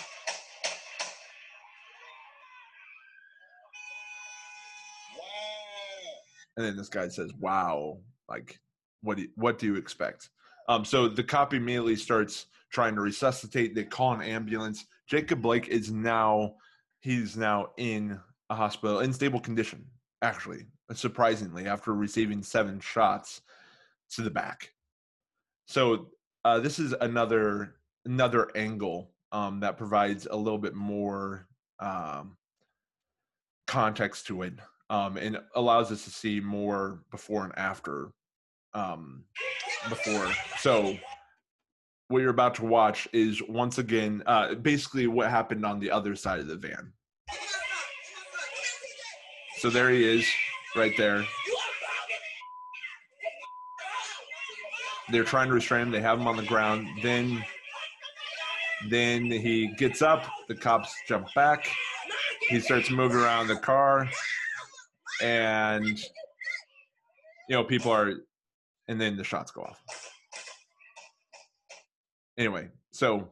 And 6.56 6.66
then 6.66 6.76
this 6.76 6.88
guy 6.88 7.08
says, 7.08 7.32
"Wow, 7.38 7.98
like 8.28 8.58
what 9.02 9.16
do 9.16 9.22
you, 9.22 9.28
what 9.36 9.58
do 9.58 9.66
you 9.66 9.76
expect?" 9.76 10.30
Um, 10.68 10.84
so 10.84 11.08
the 11.08 11.22
cop 11.22 11.54
immediately 11.54 11.96
starts 11.96 12.46
trying 12.70 12.94
to 12.96 13.00
resuscitate. 13.00 13.74
They 13.74 13.84
call 13.84 14.12
an 14.12 14.22
ambulance. 14.22 14.84
Jacob 15.06 15.40
Blake 15.40 15.68
is 15.68 15.90
now 15.90 16.56
he's 17.00 17.36
now 17.36 17.68
in 17.76 18.18
a 18.50 18.54
hospital 18.54 19.00
in 19.00 19.12
stable 19.12 19.40
condition. 19.40 19.86
Actually, 20.20 20.66
surprisingly, 20.92 21.68
after 21.68 21.94
receiving 21.94 22.42
seven 22.42 22.80
shots 22.80 23.40
to 24.10 24.22
the 24.22 24.30
back. 24.30 24.72
So 25.66 26.08
uh, 26.44 26.58
this 26.58 26.78
is 26.78 26.92
another 27.00 27.76
another 28.04 28.50
angle 28.56 29.12
um, 29.32 29.60
that 29.60 29.76
provides 29.76 30.26
a 30.30 30.36
little 30.36 30.58
bit 30.58 30.74
more 30.74 31.46
um, 31.80 32.36
context 33.66 34.26
to 34.26 34.42
it 34.42 34.54
um, 34.90 35.16
and 35.16 35.38
allows 35.54 35.92
us 35.92 36.04
to 36.04 36.10
see 36.10 36.40
more 36.40 37.02
before 37.10 37.44
and 37.44 37.56
after 37.58 38.10
um, 38.74 39.24
before. 39.88 40.30
So 40.58 40.96
what 42.08 42.20
you're 42.20 42.30
about 42.30 42.54
to 42.56 42.64
watch 42.64 43.06
is 43.12 43.42
once 43.48 43.78
again 43.78 44.22
uh, 44.26 44.54
basically 44.54 45.06
what 45.06 45.30
happened 45.30 45.64
on 45.64 45.78
the 45.78 45.90
other 45.90 46.16
side 46.16 46.40
of 46.40 46.46
the 46.46 46.56
van. 46.56 46.92
So 49.58 49.70
there 49.70 49.90
he 49.90 50.04
is, 50.04 50.26
right 50.76 50.96
there. 50.96 51.24
They're 55.10 55.24
trying 55.24 55.48
to 55.48 55.54
restrain 55.54 55.82
him. 55.82 55.90
They 55.90 56.00
have 56.00 56.20
him 56.20 56.28
on 56.28 56.36
the 56.36 56.44
ground. 56.44 56.86
Then 57.02 57.44
then 58.86 59.24
he 59.24 59.68
gets 59.76 60.02
up, 60.02 60.24
the 60.46 60.54
cops 60.54 60.94
jump 61.06 61.32
back. 61.34 61.68
He 62.48 62.60
starts 62.60 62.90
moving 62.90 63.18
around 63.18 63.48
the 63.48 63.56
car, 63.56 64.08
and 65.20 65.98
you 67.48 67.56
know, 67.56 67.64
people 67.64 67.90
are, 67.90 68.12
and 68.86 69.00
then 69.00 69.16
the 69.16 69.24
shots 69.24 69.50
go 69.50 69.62
off. 69.62 69.82
Anyway, 72.38 72.68
so 72.92 73.28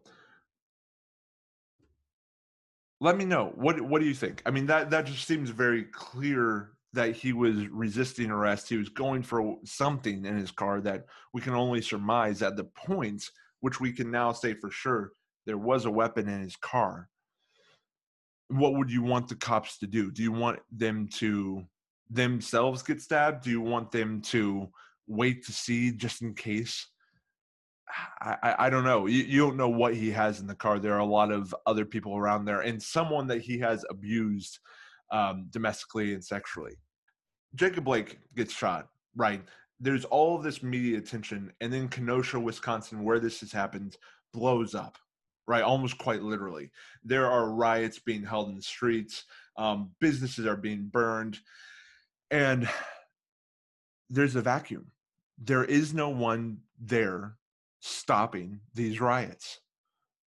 let 3.00 3.16
me 3.16 3.24
know 3.24 3.52
what 3.54 3.80
what 3.80 4.00
do 4.00 4.06
you 4.08 4.14
think? 4.14 4.42
I 4.44 4.50
mean, 4.50 4.66
that 4.66 4.90
that 4.90 5.06
just 5.06 5.26
seems 5.26 5.50
very 5.50 5.84
clear 5.84 6.72
that 6.92 7.14
he 7.14 7.32
was 7.32 7.68
resisting 7.68 8.30
arrest. 8.30 8.68
He 8.68 8.76
was 8.76 8.88
going 8.88 9.22
for 9.22 9.58
something 9.64 10.24
in 10.24 10.36
his 10.36 10.50
car 10.50 10.80
that 10.80 11.06
we 11.32 11.40
can 11.40 11.54
only 11.54 11.82
surmise 11.82 12.42
at 12.42 12.56
the 12.56 12.64
points, 12.64 13.30
which 13.60 13.80
we 13.80 13.92
can 13.92 14.10
now 14.10 14.32
say 14.32 14.54
for 14.54 14.70
sure 14.70 15.12
there 15.46 15.58
was 15.58 15.84
a 15.84 15.90
weapon 15.90 16.28
in 16.28 16.42
his 16.42 16.56
car 16.56 17.08
what 18.48 18.74
would 18.74 18.90
you 18.90 19.02
want 19.02 19.28
the 19.28 19.34
cops 19.34 19.78
to 19.78 19.86
do 19.86 20.10
do 20.10 20.22
you 20.22 20.32
want 20.32 20.58
them 20.70 21.08
to 21.08 21.64
themselves 22.10 22.82
get 22.82 23.00
stabbed 23.00 23.42
do 23.42 23.50
you 23.50 23.60
want 23.60 23.90
them 23.90 24.20
to 24.20 24.68
wait 25.06 25.44
to 25.44 25.52
see 25.52 25.90
just 25.90 26.22
in 26.22 26.34
case 26.34 26.88
I, 28.20 28.36
I, 28.42 28.54
I 28.66 28.70
don't 28.70 28.84
know. 28.84 29.06
You, 29.06 29.22
you 29.22 29.40
don't 29.40 29.56
know 29.56 29.68
what 29.68 29.94
he 29.94 30.10
has 30.10 30.40
in 30.40 30.46
the 30.46 30.54
car. 30.54 30.78
There 30.78 30.94
are 30.94 31.00
a 31.00 31.04
lot 31.04 31.30
of 31.30 31.54
other 31.66 31.84
people 31.84 32.16
around 32.16 32.44
there, 32.44 32.60
and 32.60 32.82
someone 32.82 33.26
that 33.28 33.42
he 33.42 33.58
has 33.60 33.84
abused 33.90 34.58
um, 35.12 35.46
domestically 35.50 36.14
and 36.14 36.24
sexually. 36.24 36.74
Jacob 37.54 37.84
Blake 37.84 38.18
gets 38.34 38.52
shot, 38.52 38.88
right? 39.14 39.42
There's 39.78 40.04
all 40.04 40.36
of 40.36 40.42
this 40.42 40.62
media 40.62 40.98
attention, 40.98 41.52
and 41.60 41.72
then 41.72 41.88
Kenosha, 41.88 42.40
Wisconsin, 42.40 43.04
where 43.04 43.20
this 43.20 43.40
has 43.40 43.52
happened, 43.52 43.96
blows 44.32 44.74
up 44.74 44.98
right? 45.46 45.62
Almost 45.62 45.98
quite 45.98 46.22
literally. 46.22 46.70
There 47.04 47.30
are 47.30 47.50
riots 47.50 47.98
being 47.98 48.24
held 48.24 48.48
in 48.48 48.56
the 48.56 48.62
streets, 48.62 49.24
um, 49.56 49.90
businesses 50.00 50.46
are 50.46 50.56
being 50.56 50.88
burned, 50.92 51.38
and 52.30 52.68
there's 54.10 54.36
a 54.36 54.42
vacuum. 54.42 54.90
There 55.38 55.64
is 55.64 55.94
no 55.94 56.08
one 56.08 56.58
there 56.78 57.36
stopping 57.80 58.60
these 58.74 59.00
riots. 59.00 59.60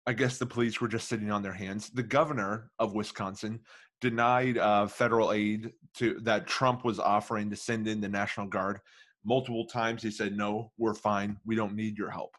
I 0.05 0.13
guess 0.13 0.37
the 0.37 0.45
police 0.45 0.81
were 0.81 0.87
just 0.87 1.07
sitting 1.07 1.31
on 1.31 1.43
their 1.43 1.53
hands. 1.53 1.89
The 1.89 2.03
governor 2.03 2.71
of 2.79 2.95
Wisconsin 2.95 3.59
denied 4.01 4.57
uh, 4.57 4.87
federal 4.87 5.31
aid 5.31 5.71
to 5.95 6.19
that 6.21 6.47
Trump 6.47 6.83
was 6.85 6.99
offering 6.99 7.49
to 7.49 7.55
send 7.55 7.87
in 7.87 8.01
the 8.01 8.09
National 8.09 8.47
Guard. 8.47 8.79
Multiple 9.25 9.65
times 9.65 10.01
he 10.01 10.11
said, 10.11 10.35
"No, 10.35 10.71
we're 10.77 10.93
fine. 10.93 11.37
We 11.45 11.55
don't 11.55 11.75
need 11.75 11.97
your 11.97 12.09
help." 12.09 12.35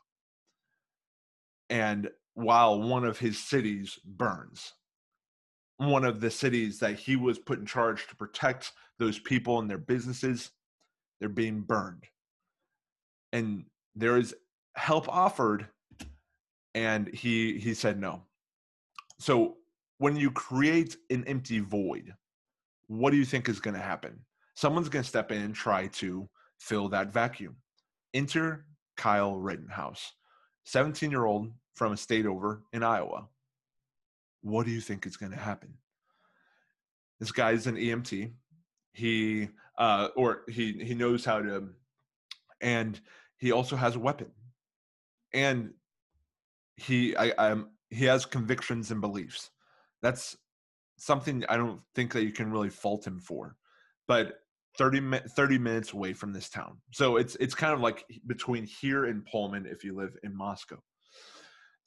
And 1.68 2.10
while 2.34 2.80
one 2.80 3.04
of 3.04 3.18
his 3.18 3.38
cities 3.38 3.98
burns. 4.04 4.72
One 5.78 6.04
of 6.04 6.20
the 6.20 6.30
cities 6.30 6.78
that 6.80 6.98
he 6.98 7.16
was 7.16 7.38
put 7.38 7.58
in 7.58 7.66
charge 7.66 8.06
to 8.08 8.16
protect 8.16 8.72
those 8.98 9.18
people 9.18 9.58
and 9.58 9.70
their 9.70 9.78
businesses, 9.78 10.50
they're 11.18 11.28
being 11.28 11.62
burned. 11.62 12.04
And 13.32 13.64
there 13.94 14.16
is 14.18 14.34
help 14.76 15.08
offered, 15.08 15.66
and 16.74 17.08
he 17.08 17.58
he 17.58 17.74
said 17.74 17.98
no. 17.98 18.22
So 19.18 19.56
when 19.98 20.16
you 20.16 20.30
create 20.30 20.96
an 21.10 21.24
empty 21.26 21.60
void, 21.60 22.14
what 22.86 23.10
do 23.10 23.16
you 23.16 23.24
think 23.24 23.48
is 23.48 23.60
going 23.60 23.74
to 23.74 23.80
happen? 23.80 24.18
Someone's 24.54 24.88
going 24.88 25.02
to 25.02 25.08
step 25.08 25.30
in 25.30 25.42
and 25.42 25.54
try 25.54 25.86
to 25.88 26.28
fill 26.58 26.88
that 26.88 27.12
vacuum. 27.12 27.56
Enter 28.14 28.66
Kyle 28.96 29.36
Rittenhouse, 29.36 30.12
17 30.64 31.10
year 31.10 31.24
old 31.24 31.52
from 31.80 31.92
a 31.92 31.96
state 31.96 32.26
over 32.26 32.62
in 32.74 32.82
Iowa. 32.82 33.26
What 34.42 34.66
do 34.66 34.70
you 34.70 34.82
think 34.82 35.06
is 35.06 35.16
going 35.16 35.32
to 35.32 35.38
happen? 35.38 35.72
This 37.18 37.32
guy 37.32 37.52
is 37.52 37.66
an 37.66 37.76
EMT. 37.76 38.32
He 38.92 39.48
uh, 39.78 40.08
or 40.14 40.42
he 40.46 40.74
he 40.84 40.94
knows 40.94 41.24
how 41.24 41.40
to, 41.40 41.70
and 42.60 43.00
he 43.38 43.50
also 43.50 43.76
has 43.76 43.96
a 43.96 43.98
weapon, 43.98 44.26
and 45.32 45.72
he 46.76 47.16
I 47.16 47.32
I'm 47.38 47.70
he 47.88 48.04
has 48.04 48.26
convictions 48.26 48.90
and 48.90 49.00
beliefs. 49.00 49.48
That's 50.02 50.36
something 50.98 51.46
I 51.48 51.56
don't 51.56 51.80
think 51.94 52.12
that 52.12 52.24
you 52.24 52.32
can 52.32 52.52
really 52.52 52.68
fault 52.68 53.06
him 53.06 53.20
for. 53.20 53.56
But 54.06 54.40
30, 54.76 55.20
30 55.34 55.58
minutes 55.58 55.94
away 55.94 56.12
from 56.12 56.34
this 56.34 56.50
town. 56.50 56.76
So 56.92 57.16
it's 57.16 57.36
it's 57.36 57.54
kind 57.54 57.72
of 57.72 57.80
like 57.80 58.04
between 58.26 58.66
here 58.66 59.06
and 59.06 59.24
Pullman 59.24 59.64
if 59.64 59.82
you 59.82 59.96
live 59.96 60.14
in 60.22 60.36
Moscow. 60.36 60.82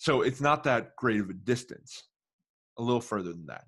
So 0.04 0.22
it's 0.22 0.42
not 0.42 0.66
that 0.66 0.98
great 0.98 1.22
of 1.22 1.30
a 1.30 1.34
distance, 1.34 2.04
a 2.78 2.82
little 2.82 3.00
further 3.00 3.32
than 3.32 3.46
that. 3.46 3.64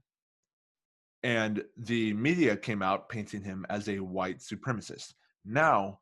And 1.24 1.63
the 1.77 2.13
media 2.13 2.58
came 2.58 2.82
out 2.82 3.08
painting 3.08 3.42
him 3.42 3.65
as 3.70 3.88
a 3.88 4.00
white 4.00 4.39
supremacist. 4.39 5.13
Now, 5.46 6.00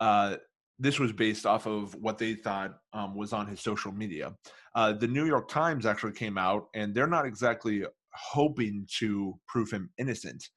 uh, 0.00 0.38
this 0.80 0.98
was 0.98 1.12
based 1.12 1.46
off 1.46 1.68
of 1.68 1.94
what 1.94 2.18
they 2.18 2.34
thought 2.34 2.80
um, 2.94 3.14
was 3.14 3.32
on 3.32 3.46
his 3.46 3.60
social 3.60 3.92
media. 3.92 4.34
Uh, 4.74 4.92
the 4.92 5.06
New 5.06 5.24
York 5.24 5.48
Times 5.48 5.86
actually 5.86 6.14
came 6.14 6.36
out, 6.36 6.66
and 6.74 6.92
they're 6.92 7.06
not 7.06 7.24
exactly 7.24 7.84
hoping 8.12 8.88
to 8.98 9.38
prove 9.46 9.70
him 9.70 9.88
innocent, 9.98 10.48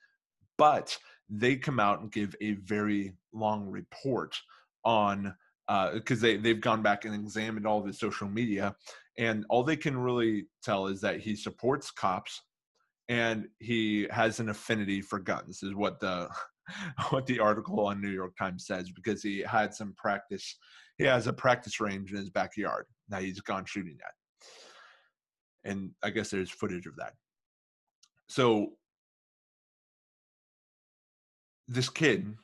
but 0.57 0.97
they 1.29 1.55
come 1.55 1.79
out 1.79 2.01
and 2.01 2.11
give 2.11 2.35
a 2.41 2.53
very 2.53 3.13
long 3.31 3.67
report 3.67 4.35
on 4.83 5.35
because 5.93 6.23
uh, 6.23 6.25
they 6.25 6.37
they've 6.37 6.61
gone 6.61 6.81
back 6.81 7.05
and 7.05 7.13
examined 7.13 7.67
all 7.67 7.79
of 7.79 7.85
his 7.85 7.99
social 7.99 8.27
media, 8.27 8.75
and 9.19 9.45
all 9.49 9.63
they 9.63 9.77
can 9.77 9.95
really 9.95 10.47
tell 10.63 10.87
is 10.87 11.01
that 11.01 11.19
he 11.19 11.35
supports 11.35 11.91
cops 11.91 12.41
and 13.07 13.47
he 13.59 14.07
has 14.09 14.39
an 14.39 14.49
affinity 14.49 15.01
for 15.01 15.19
guns 15.19 15.61
is 15.61 15.75
what 15.75 15.99
the 15.99 16.27
what 17.09 17.27
the 17.27 17.39
article 17.39 17.85
on 17.85 18.01
new 18.01 18.09
york 18.09 18.35
times 18.37 18.65
says 18.65 18.89
because 18.91 19.21
he 19.21 19.41
had 19.41 19.73
some 19.73 19.93
practice 19.97 20.57
he 20.99 21.05
has 21.05 21.27
a 21.27 21.33
practice 21.33 21.79
range 21.79 22.11
in 22.11 22.17
his 22.17 22.29
backyard 22.29 22.85
that 23.07 23.23
he's 23.23 23.39
gone 23.39 23.65
shooting 23.65 23.97
at. 24.05 24.13
And 25.69 25.91
i 26.03 26.11
guess 26.11 26.29
there's 26.29 26.51
footage 26.51 26.85
of 26.85 26.95
that. 26.97 27.13
So 28.27 28.73
this 31.67 31.89
kid 31.89 32.35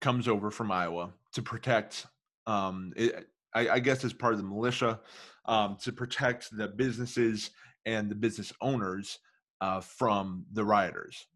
comes 0.00 0.28
over 0.28 0.50
from 0.50 0.70
iowa 0.70 1.12
to 1.32 1.42
protect 1.42 2.06
um, 2.46 2.92
it, 2.96 3.28
I, 3.54 3.68
I, 3.68 3.78
guess 3.78 4.04
as 4.04 4.12
part 4.12 4.34
of 4.34 4.38
the 4.38 4.46
militia 4.46 5.00
um, 5.46 5.76
to 5.82 5.92
protect 5.92 6.56
the 6.56 6.68
businesses 6.68 7.50
and 7.86 8.10
the 8.10 8.14
business 8.14 8.52
owners 8.60 9.18
uh, 9.60 9.80
from 9.80 10.44
the 10.52 10.64
rioters. 10.64 11.26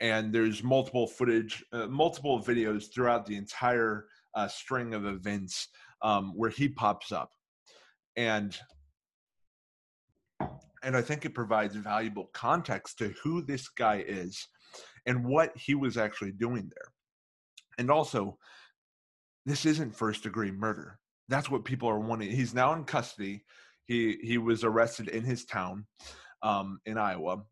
And 0.00 0.32
there's 0.32 0.62
multiple 0.62 1.06
footage, 1.06 1.64
uh, 1.72 1.86
multiple 1.86 2.42
videos 2.42 2.92
throughout 2.92 3.26
the 3.26 3.36
entire 3.36 4.06
uh, 4.34 4.48
string 4.48 4.94
of 4.94 5.06
events 5.06 5.68
um, 6.02 6.32
where 6.36 6.50
he 6.50 6.68
pops 6.68 7.12
up, 7.12 7.30
and 8.16 8.56
and 10.82 10.96
I 10.96 11.00
think 11.00 11.24
it 11.24 11.34
provides 11.34 11.74
valuable 11.74 12.28
context 12.34 12.98
to 12.98 13.14
who 13.22 13.42
this 13.42 13.68
guy 13.68 14.04
is 14.06 14.46
and 15.06 15.24
what 15.24 15.56
he 15.56 15.74
was 15.74 15.96
actually 15.96 16.32
doing 16.32 16.70
there. 16.74 16.92
And 17.78 17.90
also, 17.90 18.38
this 19.46 19.64
isn't 19.64 19.96
first 19.96 20.22
degree 20.22 20.50
murder. 20.50 20.98
That's 21.28 21.50
what 21.50 21.64
people 21.64 21.88
are 21.88 21.98
wanting. 21.98 22.30
He's 22.30 22.54
now 22.54 22.72
in 22.74 22.84
custody. 22.84 23.44
He 23.84 24.18
he 24.22 24.38
was 24.38 24.64
arrested 24.64 25.08
in 25.08 25.24
his 25.24 25.44
town 25.44 25.86
um, 26.42 26.80
in 26.86 26.98
Iowa, 26.98 27.42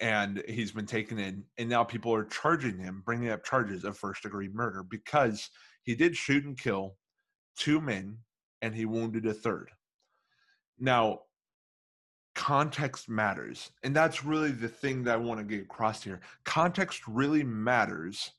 and 0.00 0.42
he's 0.48 0.72
been 0.72 0.86
taken 0.86 1.18
in. 1.18 1.44
And 1.58 1.68
now 1.68 1.84
people 1.84 2.14
are 2.14 2.24
charging 2.24 2.78
him, 2.78 3.02
bringing 3.04 3.30
up 3.30 3.44
charges 3.44 3.84
of 3.84 3.96
first 3.96 4.22
degree 4.22 4.48
murder 4.48 4.82
because 4.82 5.50
he 5.82 5.94
did 5.94 6.16
shoot 6.16 6.44
and 6.44 6.58
kill 6.58 6.96
two 7.56 7.80
men, 7.80 8.18
and 8.62 8.74
he 8.74 8.84
wounded 8.84 9.26
a 9.26 9.34
third. 9.34 9.70
Now, 10.78 11.20
context 12.34 13.08
matters, 13.08 13.70
and 13.82 13.94
that's 13.94 14.24
really 14.24 14.50
the 14.50 14.68
thing 14.68 15.04
that 15.04 15.14
I 15.14 15.18
want 15.18 15.40
to 15.40 15.44
get 15.44 15.64
across 15.64 16.02
here. 16.02 16.20
Context 16.44 17.02
really 17.06 17.42
matters 17.42 18.32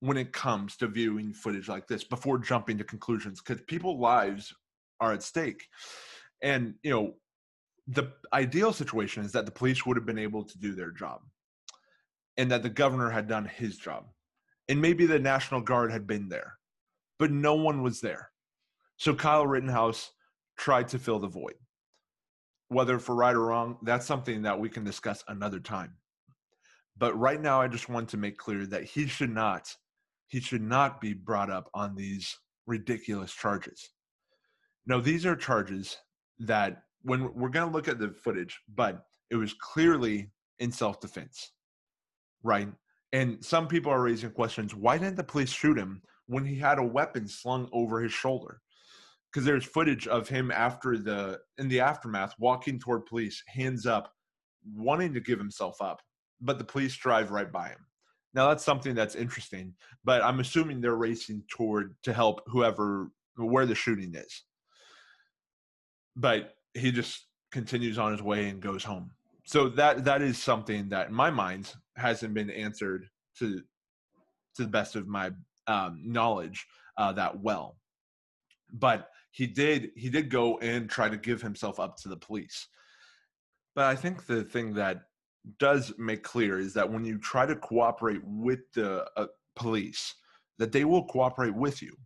when 0.00 0.16
it 0.16 0.32
comes 0.32 0.76
to 0.76 0.86
viewing 0.86 1.32
footage 1.32 1.68
like 1.68 1.88
this 1.88 2.04
before 2.04 2.38
jumping 2.38 2.78
to 2.78 2.84
conclusions 2.84 3.40
because 3.40 3.62
people's 3.66 4.00
lives 4.00 4.54
are 5.00 5.12
at 5.12 5.22
stake. 5.22 5.66
And 6.42 6.74
you 6.82 6.90
know 6.90 7.14
the 7.86 8.12
ideal 8.32 8.72
situation 8.72 9.24
is 9.24 9.32
that 9.32 9.46
the 9.46 9.52
police 9.52 9.86
would 9.86 9.96
have 9.96 10.06
been 10.06 10.18
able 10.18 10.44
to 10.44 10.58
do 10.58 10.74
their 10.74 10.90
job 10.90 11.22
and 12.36 12.50
that 12.50 12.62
the 12.62 12.68
governor 12.68 13.10
had 13.10 13.26
done 13.26 13.46
his 13.46 13.78
job. 13.78 14.04
And 14.68 14.80
maybe 14.80 15.06
the 15.06 15.18
national 15.18 15.62
guard 15.62 15.90
had 15.90 16.06
been 16.06 16.28
there 16.28 16.58
but 17.18 17.32
no 17.32 17.54
one 17.54 17.82
was 17.82 18.00
there. 18.00 18.30
So 18.96 19.14
kyle 19.14 19.46
rittenhouse 19.46 20.12
tried 20.56 20.88
to 20.88 20.98
fill 20.98 21.18
the 21.18 21.28
void. 21.28 21.54
Whether 22.68 22.98
for 22.98 23.14
right 23.14 23.34
or 23.34 23.46
wrong 23.46 23.78
that's 23.82 24.06
something 24.06 24.42
that 24.42 24.58
we 24.58 24.68
can 24.68 24.84
discuss 24.84 25.24
another 25.28 25.58
time. 25.58 25.94
But 26.96 27.18
right 27.18 27.40
now 27.40 27.60
i 27.60 27.68
just 27.68 27.88
want 27.88 28.08
to 28.10 28.16
make 28.16 28.38
clear 28.38 28.66
that 28.66 28.84
he 28.84 29.06
should 29.06 29.30
not 29.30 29.74
he 30.28 30.40
should 30.40 30.62
not 30.62 31.00
be 31.00 31.14
brought 31.14 31.50
up 31.50 31.68
on 31.74 31.94
these 31.94 32.38
ridiculous 32.66 33.32
charges. 33.32 33.90
Now, 34.86 35.00
these 35.00 35.26
are 35.26 35.36
charges 35.36 35.96
that 36.38 36.82
when 37.02 37.32
we're 37.34 37.48
going 37.48 37.68
to 37.68 37.74
look 37.74 37.88
at 37.88 37.98
the 37.98 38.10
footage, 38.10 38.58
but 38.74 39.04
it 39.30 39.36
was 39.36 39.54
clearly 39.54 40.30
in 40.58 40.70
self 40.70 41.00
defense, 41.00 41.52
right? 42.42 42.68
And 43.12 43.42
some 43.44 43.68
people 43.68 43.90
are 43.90 44.02
raising 44.02 44.30
questions 44.30 44.74
why 44.74 44.98
didn't 44.98 45.16
the 45.16 45.24
police 45.24 45.50
shoot 45.50 45.78
him 45.78 46.02
when 46.26 46.44
he 46.44 46.56
had 46.56 46.78
a 46.78 46.84
weapon 46.84 47.26
slung 47.26 47.68
over 47.72 48.00
his 48.00 48.12
shoulder? 48.12 48.60
Because 49.32 49.44
there's 49.44 49.64
footage 49.64 50.06
of 50.06 50.28
him 50.28 50.50
after 50.50 50.96
the, 50.96 51.38
in 51.58 51.68
the 51.68 51.80
aftermath, 51.80 52.34
walking 52.38 52.78
toward 52.78 53.06
police, 53.06 53.42
hands 53.46 53.86
up, 53.86 54.12
wanting 54.74 55.12
to 55.14 55.20
give 55.20 55.38
himself 55.38 55.80
up, 55.80 56.00
but 56.40 56.58
the 56.58 56.64
police 56.64 56.96
drive 56.96 57.30
right 57.30 57.50
by 57.52 57.68
him. 57.68 57.87
Now 58.34 58.48
that's 58.48 58.64
something 58.64 58.94
that's 58.94 59.14
interesting, 59.14 59.74
but 60.04 60.22
I'm 60.22 60.40
assuming 60.40 60.80
they're 60.80 60.94
racing 60.94 61.44
toward 61.48 61.96
to 62.02 62.12
help 62.12 62.42
whoever 62.46 63.10
where 63.36 63.66
the 63.66 63.74
shooting 63.74 64.14
is. 64.14 64.42
But 66.16 66.54
he 66.74 66.92
just 66.92 67.26
continues 67.50 67.98
on 67.98 68.12
his 68.12 68.22
way 68.22 68.48
and 68.48 68.60
goes 68.60 68.84
home. 68.84 69.10
So 69.44 69.68
that 69.70 70.04
that 70.04 70.20
is 70.20 70.38
something 70.38 70.90
that 70.90 71.08
in 71.08 71.14
my 71.14 71.30
mind 71.30 71.72
hasn't 71.96 72.34
been 72.34 72.50
answered 72.50 73.08
to 73.38 73.62
to 74.56 74.62
the 74.62 74.68
best 74.68 74.96
of 74.96 75.06
my 75.06 75.30
um, 75.66 76.02
knowledge 76.04 76.66
uh, 76.98 77.12
that 77.12 77.40
well. 77.40 77.78
But 78.72 79.08
he 79.30 79.46
did 79.46 79.90
he 79.96 80.10
did 80.10 80.30
go 80.30 80.58
and 80.58 80.90
try 80.90 81.08
to 81.08 81.16
give 81.16 81.40
himself 81.40 81.80
up 81.80 81.96
to 81.98 82.08
the 82.08 82.16
police. 82.16 82.66
But 83.74 83.84
I 83.84 83.94
think 83.94 84.26
the 84.26 84.44
thing 84.44 84.74
that 84.74 85.02
does 85.58 85.92
make 85.98 86.22
clear 86.22 86.58
is 86.58 86.74
that 86.74 86.90
when 86.90 87.04
you 87.04 87.18
try 87.18 87.46
to 87.46 87.56
cooperate 87.56 88.20
with 88.24 88.60
the 88.74 89.06
uh, 89.16 89.26
police, 89.56 90.14
that 90.58 90.72
they 90.72 90.84
will 90.84 91.04
cooperate 91.04 91.54
with 91.54 91.82
you. 91.82 91.96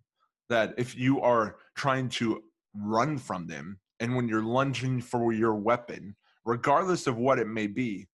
That 0.48 0.74
if 0.76 0.96
you 0.96 1.20
are 1.20 1.56
trying 1.76 2.08
to 2.10 2.42
run 2.74 3.18
from 3.18 3.46
them, 3.46 3.78
and 4.00 4.14
when 4.14 4.28
you're 4.28 4.42
lunging 4.42 5.00
for 5.00 5.32
your 5.32 5.54
weapon, 5.54 6.16
regardless 6.44 7.06
of 7.06 7.16
what 7.16 7.38
it 7.38 7.46
may 7.46 7.66
be, 7.66 8.08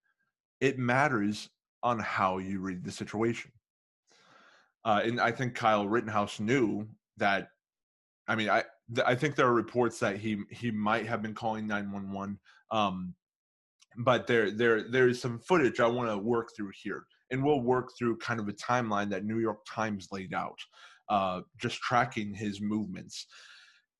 it 0.60 0.78
matters 0.78 1.48
on 1.82 1.98
how 1.98 2.38
you 2.38 2.60
read 2.60 2.84
the 2.84 2.90
situation. 2.90 3.50
Uh, 4.84 5.00
and 5.04 5.20
I 5.20 5.32
think 5.32 5.54
Kyle 5.54 5.88
Rittenhouse 5.88 6.40
knew 6.40 6.86
that. 7.16 7.50
I 8.26 8.36
mean, 8.36 8.50
I 8.50 8.64
I 9.04 9.14
think 9.14 9.34
there 9.34 9.46
are 9.46 9.54
reports 9.54 9.98
that 10.00 10.16
he 10.16 10.42
he 10.50 10.70
might 10.70 11.06
have 11.06 11.22
been 11.22 11.34
calling 11.34 11.66
nine 11.66 11.90
one 11.90 12.12
one. 12.12 12.38
But 13.98 14.26
there 14.26 14.50
there 14.50 14.88
there's 14.88 15.20
some 15.20 15.40
footage 15.40 15.80
I 15.80 15.86
want 15.86 16.08
to 16.10 16.18
work 16.18 16.50
through 16.56 16.70
here, 16.82 17.04
and 17.30 17.42
we'll 17.42 17.60
work 17.60 17.90
through 17.98 18.18
kind 18.18 18.40
of 18.40 18.48
a 18.48 18.52
timeline 18.52 19.10
that 19.10 19.24
New 19.24 19.38
York 19.38 19.58
Times 19.68 20.08
laid 20.12 20.32
out, 20.34 20.58
uh, 21.08 21.40
just 21.60 21.80
tracking 21.80 22.32
his 22.32 22.60
movements, 22.60 23.26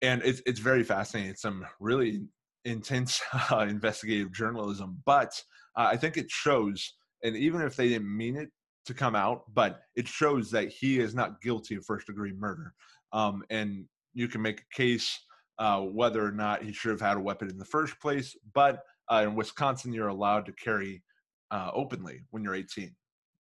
and 0.03 0.23
it's 0.25 0.41
it's 0.47 0.61
very 0.61 0.85
fascinating. 0.85 1.31
It's 1.31 1.43
some 1.43 1.67
really 1.81 2.23
intense 2.65 3.21
uh, 3.51 3.67
investigative 3.69 4.33
journalism, 4.33 5.03
but 5.05 5.33
uh, 5.77 5.89
I 5.91 5.97
think 5.97 6.17
it 6.17 6.31
shows, 6.31 6.95
and 7.25 7.37
even 7.37 7.61
if 7.63 7.75
they 7.75 7.89
didn't 7.89 8.17
mean 8.17 8.37
it 8.37 8.51
to 8.87 8.95
come 8.95 9.17
out, 9.17 9.43
but 9.53 9.81
it 9.97 10.07
shows 10.07 10.51
that 10.53 10.69
he 10.69 11.01
is 11.01 11.15
not 11.15 11.43
guilty 11.43 11.75
of 11.75 11.85
first 11.85 12.07
degree 12.07 12.33
murder, 12.33 12.73
um, 13.13 13.43
and 13.51 13.85
you 14.15 14.29
can 14.29 14.43
make 14.43 14.61
a 14.61 14.77
case 14.77 15.19
uh, 15.59 15.81
whether 15.81 16.25
or 16.25 16.33
not 16.33 16.63
he 16.63 16.73
should 16.73 16.91
have 16.91 17.01
had 17.01 17.17
a 17.17 17.21
weapon 17.21 17.51
in 17.51 17.59
the 17.59 17.65
first 17.65 17.99
place, 18.01 18.37
but 18.55 18.85
uh, 19.11 19.25
in 19.27 19.35
Wisconsin, 19.35 19.93
you're 19.93 20.09
allowed 20.09 20.47
to 20.47 20.53
carry 20.53 21.03
uh, 21.51 21.71
openly 21.73 22.23
when 22.31 22.43
you're 22.43 22.55
18. 22.55 22.95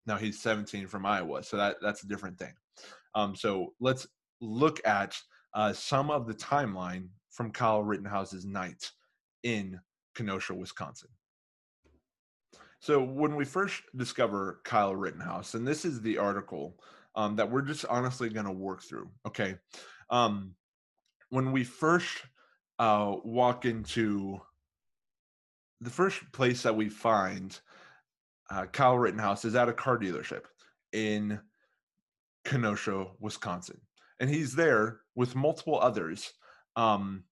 Now 0.05 0.17
he's 0.17 0.41
17 0.41 0.87
from 0.87 1.05
Iowa, 1.05 1.43
so 1.43 1.57
that 1.57 1.77
that's 1.81 2.03
a 2.03 2.07
different 2.07 2.39
thing. 2.39 2.53
Um, 3.15 3.35
so 3.35 3.73
let's 3.79 4.07
look 4.39 4.85
at 4.85 5.17
uh, 5.53 5.73
some 5.73 6.09
of 6.09 6.27
the 6.27 6.33
timeline 6.33 7.07
from 7.31 7.51
Kyle 7.51 7.83
Rittenhouse's 7.83 8.45
night 8.45 8.89
in 9.43 9.79
Kenosha, 10.15 10.53
Wisconsin. 10.53 11.09
So 12.79 13.03
when 13.03 13.35
we 13.35 13.43
first 13.43 13.81
discover 13.95 14.61
Kyle 14.63 14.95
Rittenhouse, 14.95 15.55
and 15.55 15.67
this 15.67 15.83
is 15.83 16.01
the 16.01 16.17
article 16.17 16.77
um, 17.15 17.35
that 17.35 17.49
we're 17.49 17.63
just 17.63 17.85
honestly 17.85 18.29
going 18.29 18.45
to 18.45 18.51
work 18.51 18.83
through. 18.83 19.09
Okay, 19.25 19.55
um, 20.09 20.53
when 21.29 21.51
we 21.51 21.63
first 21.63 22.21
uh, 22.79 23.15
walk 23.23 23.65
into 23.65 24.39
the 25.81 25.89
first 25.89 26.21
place 26.31 26.63
that 26.63 26.75
we 26.75 26.89
find 26.89 27.59
uh, 28.49 28.65
Kyle 28.65 28.97
Rittenhouse 28.97 29.45
is 29.45 29.55
at 29.55 29.69
a 29.69 29.73
car 29.73 29.97
dealership 29.97 30.43
in 30.93 31.39
Kenosha, 32.45 33.07
Wisconsin, 33.19 33.79
and 34.19 34.29
he's 34.29 34.55
there 34.55 35.01
with 35.15 35.35
multiple 35.35 35.79
others. 35.79 36.33
Um, 36.75 37.23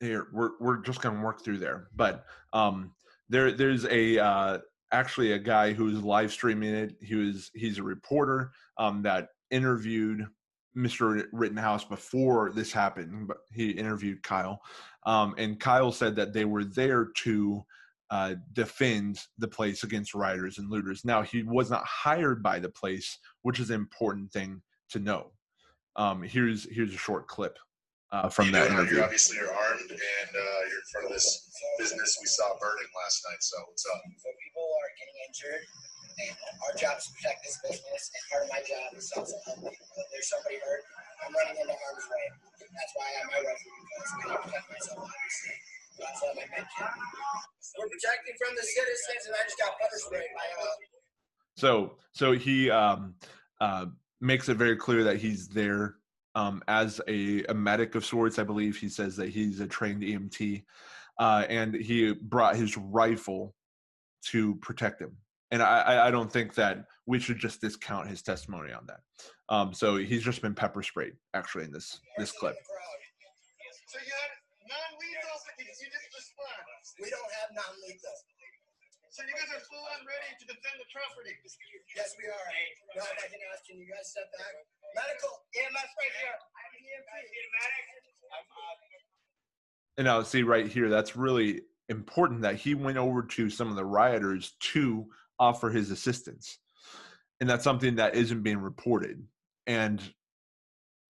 here 0.00 0.26
we're 0.32 0.50
we're 0.60 0.78
just 0.78 1.00
gonna 1.00 1.22
work 1.22 1.42
through 1.44 1.58
there, 1.58 1.88
but 1.94 2.24
um, 2.52 2.92
there 3.28 3.52
there's 3.52 3.86
a 3.86 4.18
uh, 4.18 4.58
actually 4.92 5.32
a 5.32 5.38
guy 5.38 5.72
who's 5.72 6.02
live 6.02 6.32
streaming 6.32 6.74
it. 6.74 6.96
He 7.00 7.14
was 7.14 7.50
he's 7.54 7.78
a 7.78 7.82
reporter 7.82 8.50
um, 8.78 9.02
that 9.02 9.28
interviewed 9.50 10.26
Mr. 10.76 11.24
Rittenhouse 11.32 11.84
before 11.84 12.52
this 12.52 12.72
happened, 12.72 13.28
but 13.28 13.38
he 13.52 13.70
interviewed 13.70 14.22
Kyle, 14.22 14.60
um, 15.06 15.34
and 15.38 15.60
Kyle 15.60 15.92
said 15.92 16.16
that 16.16 16.32
they 16.32 16.44
were 16.44 16.64
there 16.64 17.06
to 17.18 17.64
uh, 18.10 18.34
defend 18.52 19.20
the 19.38 19.48
place 19.48 19.82
against 19.82 20.14
rioters 20.14 20.58
and 20.58 20.70
looters. 20.70 21.04
Now 21.04 21.22
he 21.22 21.42
was 21.42 21.70
not 21.70 21.84
hired 21.84 22.42
by 22.42 22.58
the 22.58 22.68
place, 22.68 23.18
which 23.42 23.60
is 23.60 23.70
an 23.70 23.76
important 23.76 24.30
thing 24.32 24.62
to 24.90 24.98
know. 24.98 25.32
Um, 25.96 26.22
here's 26.22 26.66
here's 26.70 26.92
a 26.92 26.98
short 26.98 27.28
clip 27.28 27.58
uh, 28.12 28.28
from 28.28 28.46
you 28.46 28.52
that 28.52 28.70
interview. 28.70 29.02
Obviously, 29.02 29.38
You 29.38 29.42
obviously 29.42 29.42
are 29.42 29.54
armed 29.54 29.90
and 29.90 30.30
uh, 30.30 30.60
you're 30.68 30.78
in 30.78 30.88
front 30.92 31.06
of 31.06 31.12
this 31.12 31.50
business 31.78 32.18
we 32.20 32.26
saw 32.26 32.54
burning 32.60 32.90
last 33.02 33.24
night. 33.30 33.42
So 33.42 33.56
what's 33.66 33.84
up? 33.86 34.02
So 34.18 34.30
people 34.42 34.62
are 34.62 34.90
getting 34.98 35.16
injured, 35.26 35.64
and 36.18 36.56
our 36.64 36.74
job 36.78 36.98
is 36.98 37.06
to 37.08 37.12
protect 37.18 37.44
this 37.44 37.58
business, 37.62 38.02
and 38.14 38.22
part 38.30 38.42
of 38.46 38.50
my 38.54 38.62
job 38.62 38.88
is 38.94 39.10
also 39.14 39.36
help 39.46 39.58
people. 39.62 39.86
If 39.98 40.06
there's 40.14 40.28
somebody 40.30 40.58
hurt, 40.62 40.82
I'm 41.24 41.32
running 41.34 41.58
into 41.60 41.74
harm's 41.74 42.06
way. 42.10 42.24
That's 42.60 42.92
why 42.94 43.06
I'm 43.18 43.28
my 43.30 43.40
referee 43.42 43.82
because 43.86 44.10
I 44.10 44.16
need 44.18 44.30
to 44.30 44.42
protect 44.44 44.66
myself, 44.70 44.98
obviously. 45.02 45.56
That's 45.98 46.20
all 46.22 46.34
I 46.34 46.46
mentioned. 46.50 46.94
We're 47.78 47.90
protecting 47.90 48.34
from 48.38 48.52
the 48.54 48.66
citizens, 48.66 49.22
and 49.26 49.34
I 49.34 49.42
just 49.46 49.58
got 49.58 49.78
pepper 49.78 49.98
sprayed 49.98 50.32
by 50.34 50.46
a. 50.46 50.66
So 51.56 51.98
so 52.12 52.32
he 52.32 52.70
um, 52.70 53.14
uh, 53.60 53.86
makes 54.20 54.48
it 54.48 54.56
very 54.56 54.76
clear 54.76 55.04
that 55.04 55.18
he's 55.18 55.48
there 55.48 55.96
um, 56.34 56.62
as 56.68 57.00
a, 57.08 57.44
a 57.44 57.54
medic 57.54 57.94
of 57.94 58.04
sorts. 58.04 58.38
I 58.38 58.44
believe 58.44 58.76
he 58.76 58.88
says 58.88 59.16
that 59.16 59.28
he's 59.28 59.60
a 59.60 59.66
trained 59.66 60.02
EMT, 60.02 60.64
uh, 61.18 61.44
and 61.48 61.74
he 61.74 62.12
brought 62.12 62.56
his 62.56 62.76
rifle 62.76 63.54
to 64.26 64.56
protect 64.56 65.00
him. 65.00 65.16
And 65.50 65.62
I, 65.62 66.08
I 66.08 66.10
don't 66.10 66.32
think 66.32 66.54
that 66.54 66.86
we 67.06 67.20
should 67.20 67.38
just 67.38 67.60
discount 67.60 68.08
his 68.08 68.22
testimony 68.22 68.72
on 68.72 68.86
that. 68.86 69.00
Um, 69.48 69.74
so 69.74 69.96
he's 69.96 70.22
just 70.24 70.40
been 70.42 70.54
pepper 70.54 70.82
sprayed 70.82 71.14
actually 71.34 71.64
in 71.64 71.72
this 71.72 72.00
this 72.18 72.32
clip. 72.32 72.56
So 73.86 74.00
you 74.00 74.10
had 74.10 74.32
non-lethal, 74.66 75.36
you 75.60 75.86
didn't 75.86 76.10
respond. 76.10 76.64
We 76.98 77.10
don't 77.12 77.32
have 77.38 77.54
non-lethal. 77.54 78.16
So 79.14 79.22
you 79.22 79.30
guys 79.38 79.46
are 79.54 79.62
full 79.70 79.86
on 79.94 80.02
ready 80.02 80.34
to 80.42 80.44
defend 80.50 80.74
the 80.82 80.90
property. 80.90 81.38
Yes, 81.94 82.18
we 82.18 82.26
are. 82.26 82.46
No, 82.98 83.06
if 83.06 83.22
I 83.22 83.30
can 83.30 83.38
ask, 83.54 83.62
can 83.62 83.78
you 83.78 83.86
guys 83.86 84.10
step 84.10 84.26
back? 84.34 84.58
Medical 84.98 85.30
EMS 85.54 85.90
right 85.94 86.14
here. 86.18 86.34
I'm 86.34 86.74
EMT. 86.82 87.14
And 89.98 90.04
now 90.10 90.22
see 90.26 90.42
right 90.42 90.66
here, 90.66 90.88
that's 90.90 91.14
really 91.14 91.62
important 91.88 92.42
that 92.42 92.56
he 92.56 92.74
went 92.74 92.98
over 92.98 93.22
to 93.22 93.50
some 93.50 93.70
of 93.70 93.76
the 93.76 93.84
rioters 93.84 94.56
to 94.74 95.06
offer 95.38 95.70
his 95.70 95.90
assistance. 95.90 96.58
And 97.40 97.48
that's 97.48 97.64
something 97.64 97.96
that 97.96 98.14
isn't 98.14 98.42
being 98.42 98.58
reported 98.58 99.22
and 99.66 100.00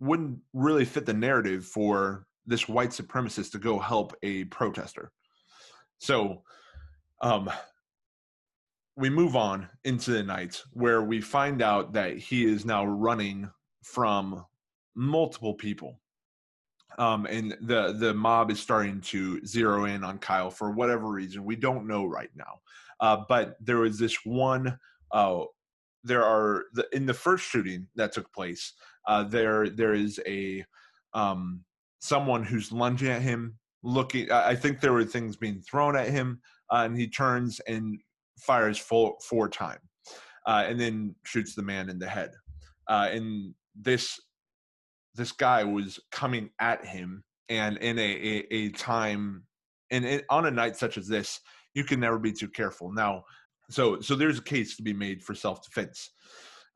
wouldn't 0.00 0.38
really 0.52 0.84
fit 0.84 1.06
the 1.06 1.14
narrative 1.14 1.64
for 1.64 2.26
this 2.46 2.68
white 2.68 2.90
supremacist 2.90 3.52
to 3.52 3.58
go 3.58 3.78
help 3.78 4.14
a 4.22 4.44
protester. 4.44 5.12
So 5.98 6.42
um 7.20 7.50
we 8.96 9.10
move 9.10 9.34
on 9.34 9.68
into 9.84 10.12
the 10.12 10.22
night 10.22 10.62
where 10.72 11.02
we 11.02 11.20
find 11.20 11.60
out 11.62 11.92
that 11.94 12.16
he 12.16 12.44
is 12.44 12.64
now 12.64 12.87
running 12.87 13.50
from 13.82 14.44
multiple 14.94 15.54
people 15.54 15.98
um, 16.98 17.26
and 17.26 17.56
the 17.60 17.92
the 17.92 18.14
mob 18.14 18.50
is 18.50 18.60
starting 18.60 19.00
to 19.00 19.44
zero 19.44 19.84
in 19.84 20.04
on 20.04 20.18
Kyle 20.18 20.50
for 20.50 20.70
whatever 20.70 21.08
reason. 21.08 21.44
We 21.44 21.56
don't 21.56 21.87
know 21.87 22.04
right 22.04 22.30
now, 22.34 22.60
uh, 23.00 23.18
but 23.28 23.57
there 23.61 23.78
was 23.78 23.98
this 23.98 24.18
one. 24.24 24.78
Uh, 25.12 25.44
there 26.02 26.24
are 26.24 26.64
the, 26.74 26.87
in 26.92 27.07
the 27.07 27.14
first 27.14 27.44
shooting 27.44 27.87
that 27.96 28.12
took 28.12 28.33
place. 28.33 28.72
Uh, 29.07 29.24
there 29.24 29.68
there 29.68 29.94
is 29.94 30.20
a 30.26 30.64
um, 31.14 31.62
someone 32.00 32.42
who's 32.42 32.72
lunging 32.72 33.09
at 33.11 33.22
him, 33.22 33.59
looking. 33.83 34.30
I 34.30 34.54
think 34.54 34.80
there 34.80 34.92
were 34.92 35.04
things 35.04 35.37
being 35.37 35.61
thrown 35.61 35.96
at 35.96 36.09
him, 36.09 36.40
uh, 36.70 36.83
and 36.85 36.96
he 36.98 37.09
turns 37.09 37.61
and 37.66 37.98
fires 38.40 38.78
full 38.78 39.16
four 39.28 39.48
time, 39.48 39.78
uh, 40.46 40.64
and 40.66 40.80
then 40.80 41.14
shoots 41.24 41.54
the 41.54 41.62
man 41.62 41.88
in 41.88 41.98
the 41.98 42.09
head. 42.09 42.30
Uh, 42.88 43.09
and 43.11 43.54
this 43.74 44.20
this 45.14 45.33
guy 45.33 45.64
was 45.64 45.98
coming 46.11 46.50
at 46.61 46.85
him 46.85 47.22
and 47.48 47.76
in 47.78 47.98
a, 47.98 48.02
a, 48.02 48.54
a 48.54 48.68
time 48.70 49.44
and 49.90 50.04
it, 50.04 50.24
on 50.30 50.46
a 50.46 50.50
night 50.50 50.76
such 50.76 50.98
as 50.98 51.07
this 51.07 51.40
you 51.74 51.84
can 51.84 52.00
never 52.00 52.18
be 52.18 52.32
too 52.32 52.48
careful. 52.48 52.92
Now 52.92 53.24
so 53.70 54.00
so 54.00 54.14
there's 54.14 54.38
a 54.38 54.42
case 54.42 54.76
to 54.76 54.82
be 54.82 54.92
made 54.92 55.22
for 55.22 55.34
self-defense. 55.34 56.10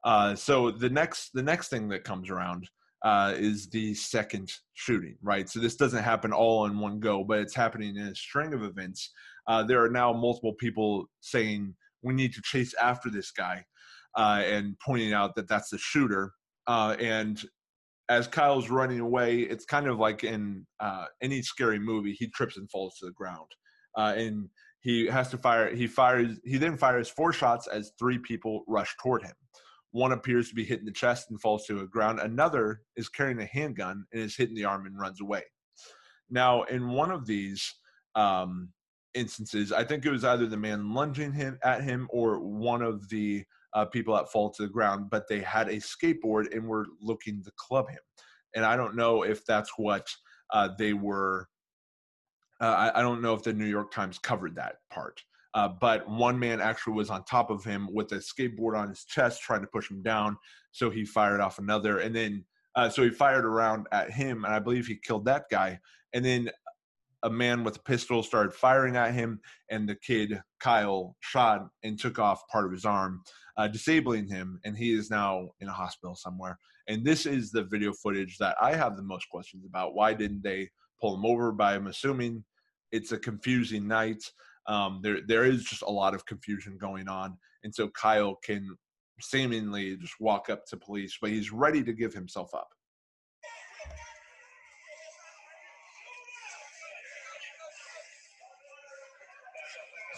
Uh, 0.05 0.35
so 0.35 0.71
the 0.71 0.91
next 0.91 1.31
the 1.35 1.43
next 1.43 1.69
thing 1.69 1.89
that 1.89 2.05
comes 2.05 2.31
around 2.31 2.69
uh, 3.05 3.33
is 3.37 3.69
the 3.69 3.95
second 3.95 4.51
shooting 4.75 5.17
right? 5.23 5.49
So 5.49 5.61
this 5.61 5.77
doesn't 5.77 6.03
happen 6.03 6.33
all 6.33 6.67
in 6.67 6.79
one 6.79 7.01
go 7.01 7.25
but 7.25 7.41
it's 7.41 7.55
happening 7.55 7.97
in 7.97 8.07
a 8.09 8.15
string 8.15 8.55
of 8.55 8.63
events. 8.63 9.11
Uh, 9.47 9.63
there 9.63 9.83
are 9.83 9.91
now 9.91 10.13
multiple 10.13 10.55
people 10.55 11.07
saying 11.21 11.75
we 12.03 12.15
need 12.15 12.33
to 12.35 12.43
chase 12.43 12.75
after 12.75 13.11
this 13.11 13.31
guy 13.31 13.65
uh, 14.17 14.43
and 14.45 14.77
pointing 14.85 15.13
out 15.13 15.35
that 15.37 15.49
that's 15.49 15.71
the 15.71 15.79
shooter. 15.79 16.33
Uh, 16.67 16.97
and 17.01 17.43
as 18.09 18.27
Kyle's 18.27 18.71
running 18.71 19.01
away, 19.01 19.41
it's 19.41 19.65
kind 19.65 19.87
of 19.87 19.99
like 19.99 20.25
in 20.25 20.67
uh, 20.81 21.07
any 21.23 21.43
scary 21.43 21.79
movie. 21.79 22.13
He 22.19 22.29
trips 22.29 22.57
and 22.57 22.71
falls 22.71 22.97
to 22.99 23.07
the 23.07 23.13
ground, 23.13 23.49
uh, 23.97 24.15
and 24.17 24.49
he 24.81 25.07
has 25.07 25.29
to 25.31 25.39
fire. 25.39 25.75
He 25.75 25.87
fires. 25.87 26.39
He 26.45 26.57
then 26.57 26.77
fires 26.77 27.09
four 27.09 27.33
shots 27.33 27.67
as 27.67 27.93
three 27.99 28.19
people 28.19 28.65
rush 28.67 28.95
toward 29.03 29.23
him. 29.23 29.35
One 29.91 30.13
appears 30.13 30.49
to 30.49 30.55
be 30.55 30.65
hit 30.65 30.81
in 30.81 30.85
the 30.85 30.93
chest 30.93 31.31
and 31.31 31.41
falls 31.41 31.65
to 31.67 31.75
the 31.75 31.87
ground. 31.87 32.21
Another 32.21 32.83
is 32.97 33.09
carrying 33.09 33.41
a 33.41 33.47
handgun 33.47 34.05
and 34.13 34.23
is 34.23 34.37
hit 34.37 34.51
in 34.51 34.55
the 34.55 34.65
arm 34.65 34.87
and 34.87 34.99
runs 34.99 35.21
away. 35.21 35.43
Now, 36.31 36.63
in 36.65 36.91
one 36.91 37.11
of 37.11 37.27
these 37.27 37.75
um, 38.15 38.71
instances, 39.15 39.73
I 39.73 39.85
think 39.85 40.05
it 40.05 40.11
was 40.11 40.25
either 40.25 40.47
the 40.47 40.57
man 40.57 40.93
lunging 40.93 41.33
him 41.33 41.59
at 41.65 41.83
him 41.83 42.07
or 42.11 42.39
one 42.41 42.83
of 42.83 43.09
the 43.09 43.45
uh, 43.75 43.87
people 43.87 44.15
that 44.15 44.31
fall 44.31 44.51
to 44.51 44.63
the 44.63 44.69
ground, 44.69 45.09
but 45.11 45.27
they 45.29 45.41
had 45.41 45.69
a 45.69 45.77
skateboard 45.77 46.55
and 46.55 46.67
were 46.67 46.87
looking 47.01 47.43
to 47.45 47.51
club 47.57 47.89
him. 47.89 47.99
And 48.55 48.65
I 48.65 48.77
don't 48.77 48.97
know 48.97 49.23
if 49.23 49.45
that's 49.47 49.71
what 49.77 50.07
uh, 50.53 50.69
they 50.79 50.93
were. 50.93 51.49
Uh, 52.61 52.91
I, 52.95 52.99
I, 52.99 53.03
don't 53.03 53.23
know 53.23 53.35
if 53.35 53.43
the 53.43 53.53
New 53.53 53.67
York 53.67 53.93
Times 53.93 54.19
covered 54.19 54.57
that 54.57 54.77
part. 54.91 55.23
Uh, 55.55 55.69
but 55.81 56.09
one 56.09 56.39
man 56.39 56.61
actually 56.61 56.95
was 56.95 57.11
on 57.11 57.25
top 57.25 57.51
of 57.51 57.65
him 57.65 57.89
with 57.93 58.13
a 58.13 58.17
skateboard 58.17 58.77
on 58.77 58.89
his 58.89 59.05
chest, 59.05 59.43
trying 59.43 59.61
to 59.61 59.67
push 59.67 59.91
him 59.91 60.03
down. 60.03 60.37
So 60.73 60.91
he 60.91 61.05
fired 61.05 61.41
off 61.41 61.59
another, 61.59 61.99
and 61.99 62.15
then 62.15 62.45
uh, 62.75 62.89
so 62.89 63.03
he 63.03 63.11
fired 63.11 63.45
around 63.45 63.87
at 63.93 64.11
him, 64.11 64.45
and 64.45 64.55
I 64.55 64.59
believe 64.59 64.87
he 64.87 64.97
killed 64.97 65.25
that 65.25 65.45
guy. 65.51 65.81
And 66.13 66.25
then 66.25 66.51
a 67.25 67.31
man 67.31 67.65
with 67.65 67.77
a 67.77 67.83
pistol 67.83 68.23
started 68.23 68.53
firing 68.53 68.97
at 68.97 69.15
him, 69.15 69.41
and 69.71 69.89
the 69.89 69.97
kid 69.97 70.41
Kyle 70.61 71.17
shot 71.21 71.67
and 71.83 71.99
took 71.99 72.19
off 72.19 72.47
part 72.53 72.67
of 72.67 72.73
his 72.73 72.85
arm, 72.85 73.23
uh, 73.57 73.69
disabling 73.69 74.29
him, 74.29 74.61
and 74.65 74.77
he 74.77 74.93
is 74.93 75.11
now 75.11 75.49
in 75.61 75.69
a 75.69 75.73
hospital 75.73 76.15
somewhere. 76.15 76.59
And 76.87 77.05
this 77.05 77.27
is 77.27 77.51
the 77.51 77.65
video 77.65 77.93
footage 77.93 78.39
that 78.39 78.57
I 78.61 78.75
have 78.75 78.97
the 78.97 79.03
most 79.03 79.29
questions 79.29 79.65
about. 79.67 79.95
Why 79.95 80.15
didn't 80.15 80.43
they 80.43 80.69
pull 81.01 81.15
him 81.15 81.25
over? 81.25 81.53
But 81.53 81.75
I'm 81.75 81.87
assuming 81.87 82.45
it's 82.93 83.13
a 83.13 83.19
confusing 83.19 83.87
night. 83.87 84.23
Um, 84.67 85.01
there 85.03 85.19
there 85.27 85.45
is 85.45 85.65
just 85.65 85.83
a 85.83 85.91
lot 85.91 86.15
of 86.15 86.27
confusion 86.27 86.77
going 86.79 87.09
on, 87.09 87.37
and 87.65 87.75
so 87.75 87.89
Kyle 87.89 88.37
can 88.37 88.77
seemingly 89.21 89.97
just 89.97 90.15
walk 90.21 90.51
up 90.51 90.67
to 90.67 90.77
police, 90.77 91.19
but 91.21 91.31
he's 91.31 91.53
ready 91.53 91.83
to 91.83 91.93
give 91.93 92.15
himself 92.15 92.55
up. 92.55 92.69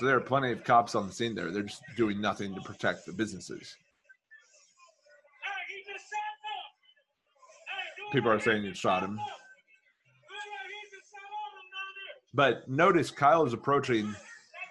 So 0.00 0.06
there 0.06 0.16
are 0.16 0.20
plenty 0.20 0.50
of 0.50 0.64
cops 0.64 0.94
on 0.94 1.06
the 1.06 1.12
scene 1.12 1.34
there. 1.34 1.50
They're 1.50 1.62
just 1.62 1.82
doing 1.94 2.22
nothing 2.22 2.54
to 2.54 2.60
protect 2.62 3.04
the 3.04 3.12
businesses. 3.12 3.76
People 8.10 8.30
are 8.30 8.40
saying 8.40 8.64
you 8.64 8.72
shot 8.72 9.02
him. 9.02 9.20
But 12.32 12.68
notice 12.68 13.10
Kyle 13.10 13.44
is 13.44 13.52
approaching 13.52 14.14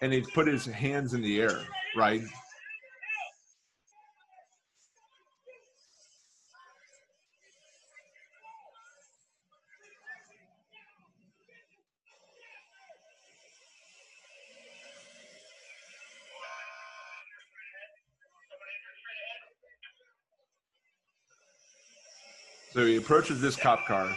and 0.02 0.14
he's 0.14 0.30
put 0.32 0.48
his 0.48 0.66
hands 0.66 1.14
in 1.14 1.22
the 1.22 1.42
air, 1.42 1.66
right? 1.96 2.22
So 22.72 22.86
he 22.86 22.96
approaches 22.96 23.42
this 23.42 23.58
cop 23.58 23.86
car. 23.88 24.16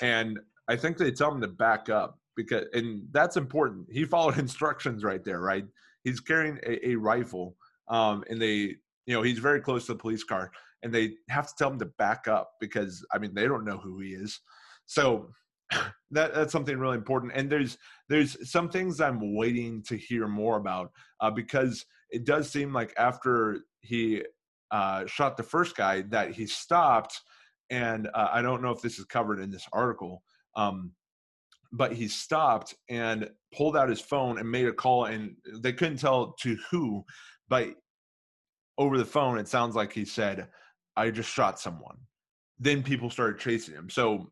And 0.00 0.38
I 0.68 0.76
think 0.76 0.96
they 0.96 1.10
tell 1.10 1.32
him 1.32 1.40
to 1.40 1.48
back 1.48 1.88
up 1.88 2.18
because, 2.36 2.66
and 2.72 3.02
that's 3.10 3.36
important. 3.36 3.86
He 3.90 4.04
followed 4.04 4.38
instructions 4.38 5.04
right 5.04 5.24
there, 5.24 5.40
right? 5.40 5.64
He's 6.04 6.20
carrying 6.20 6.58
a, 6.66 6.90
a 6.90 6.94
rifle, 6.94 7.56
um, 7.88 8.24
and 8.30 8.40
they, 8.40 8.76
you 9.06 9.14
know, 9.14 9.22
he's 9.22 9.38
very 9.38 9.60
close 9.60 9.86
to 9.86 9.94
the 9.94 9.98
police 9.98 10.24
car, 10.24 10.50
and 10.82 10.92
they 10.92 11.14
have 11.28 11.48
to 11.48 11.54
tell 11.58 11.70
him 11.70 11.78
to 11.80 11.86
back 11.98 12.28
up 12.28 12.52
because, 12.60 13.04
I 13.12 13.18
mean, 13.18 13.34
they 13.34 13.46
don't 13.46 13.64
know 13.64 13.78
who 13.78 14.00
he 14.00 14.10
is. 14.10 14.40
So 14.86 15.30
that 16.10 16.34
that's 16.34 16.52
something 16.52 16.78
really 16.78 16.96
important. 16.96 17.32
And 17.34 17.50
there's 17.50 17.78
there's 18.08 18.50
some 18.50 18.68
things 18.68 19.00
I'm 19.00 19.34
waiting 19.34 19.82
to 19.84 19.96
hear 19.96 20.26
more 20.26 20.56
about 20.56 20.92
uh, 21.20 21.30
because 21.30 21.84
it 22.10 22.24
does 22.24 22.50
seem 22.50 22.72
like 22.72 22.94
after 22.96 23.60
he 23.80 24.22
uh, 24.70 25.06
shot 25.06 25.36
the 25.36 25.42
first 25.42 25.76
guy 25.76 26.02
that 26.02 26.32
he 26.32 26.46
stopped 26.46 27.20
and 27.70 28.08
uh, 28.14 28.28
I 28.32 28.42
don't 28.42 28.62
know 28.62 28.70
if 28.70 28.80
this 28.80 28.98
is 28.98 29.04
covered 29.04 29.40
in 29.40 29.50
this 29.50 29.66
article. 29.72 30.22
Um, 30.56 30.92
but 31.72 31.92
he 31.92 32.08
stopped 32.08 32.74
and 32.88 33.28
pulled 33.54 33.76
out 33.76 33.88
his 33.88 34.00
phone 34.00 34.38
and 34.38 34.50
made 34.50 34.66
a 34.66 34.72
call 34.72 35.06
and 35.06 35.36
they 35.60 35.72
couldn't 35.72 35.98
tell 35.98 36.34
to 36.40 36.56
who 36.70 37.04
but 37.48 37.68
over 38.78 38.98
the 38.98 39.04
phone 39.04 39.38
it 39.38 39.48
sounds 39.48 39.74
like 39.74 39.92
he 39.92 40.04
said 40.04 40.48
i 40.96 41.10
just 41.10 41.30
shot 41.30 41.60
someone 41.60 41.96
then 42.58 42.82
people 42.82 43.10
started 43.10 43.38
chasing 43.38 43.74
him 43.74 43.90
so 43.90 44.30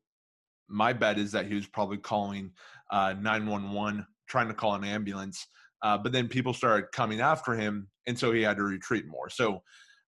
my 0.68 0.92
bet 0.92 1.18
is 1.18 1.32
that 1.32 1.46
he 1.46 1.54
was 1.54 1.66
probably 1.66 1.98
calling 1.98 2.50
uh, 2.90 3.14
911 3.20 4.04
trying 4.28 4.48
to 4.48 4.54
call 4.54 4.74
an 4.74 4.84
ambulance 4.84 5.46
uh, 5.82 5.96
but 5.96 6.12
then 6.12 6.28
people 6.28 6.54
started 6.54 6.86
coming 6.92 7.20
after 7.20 7.54
him 7.54 7.88
and 8.06 8.18
so 8.18 8.32
he 8.32 8.42
had 8.42 8.56
to 8.56 8.62
retreat 8.62 9.04
more 9.06 9.28
so 9.28 9.60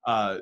uh, 0.07 0.39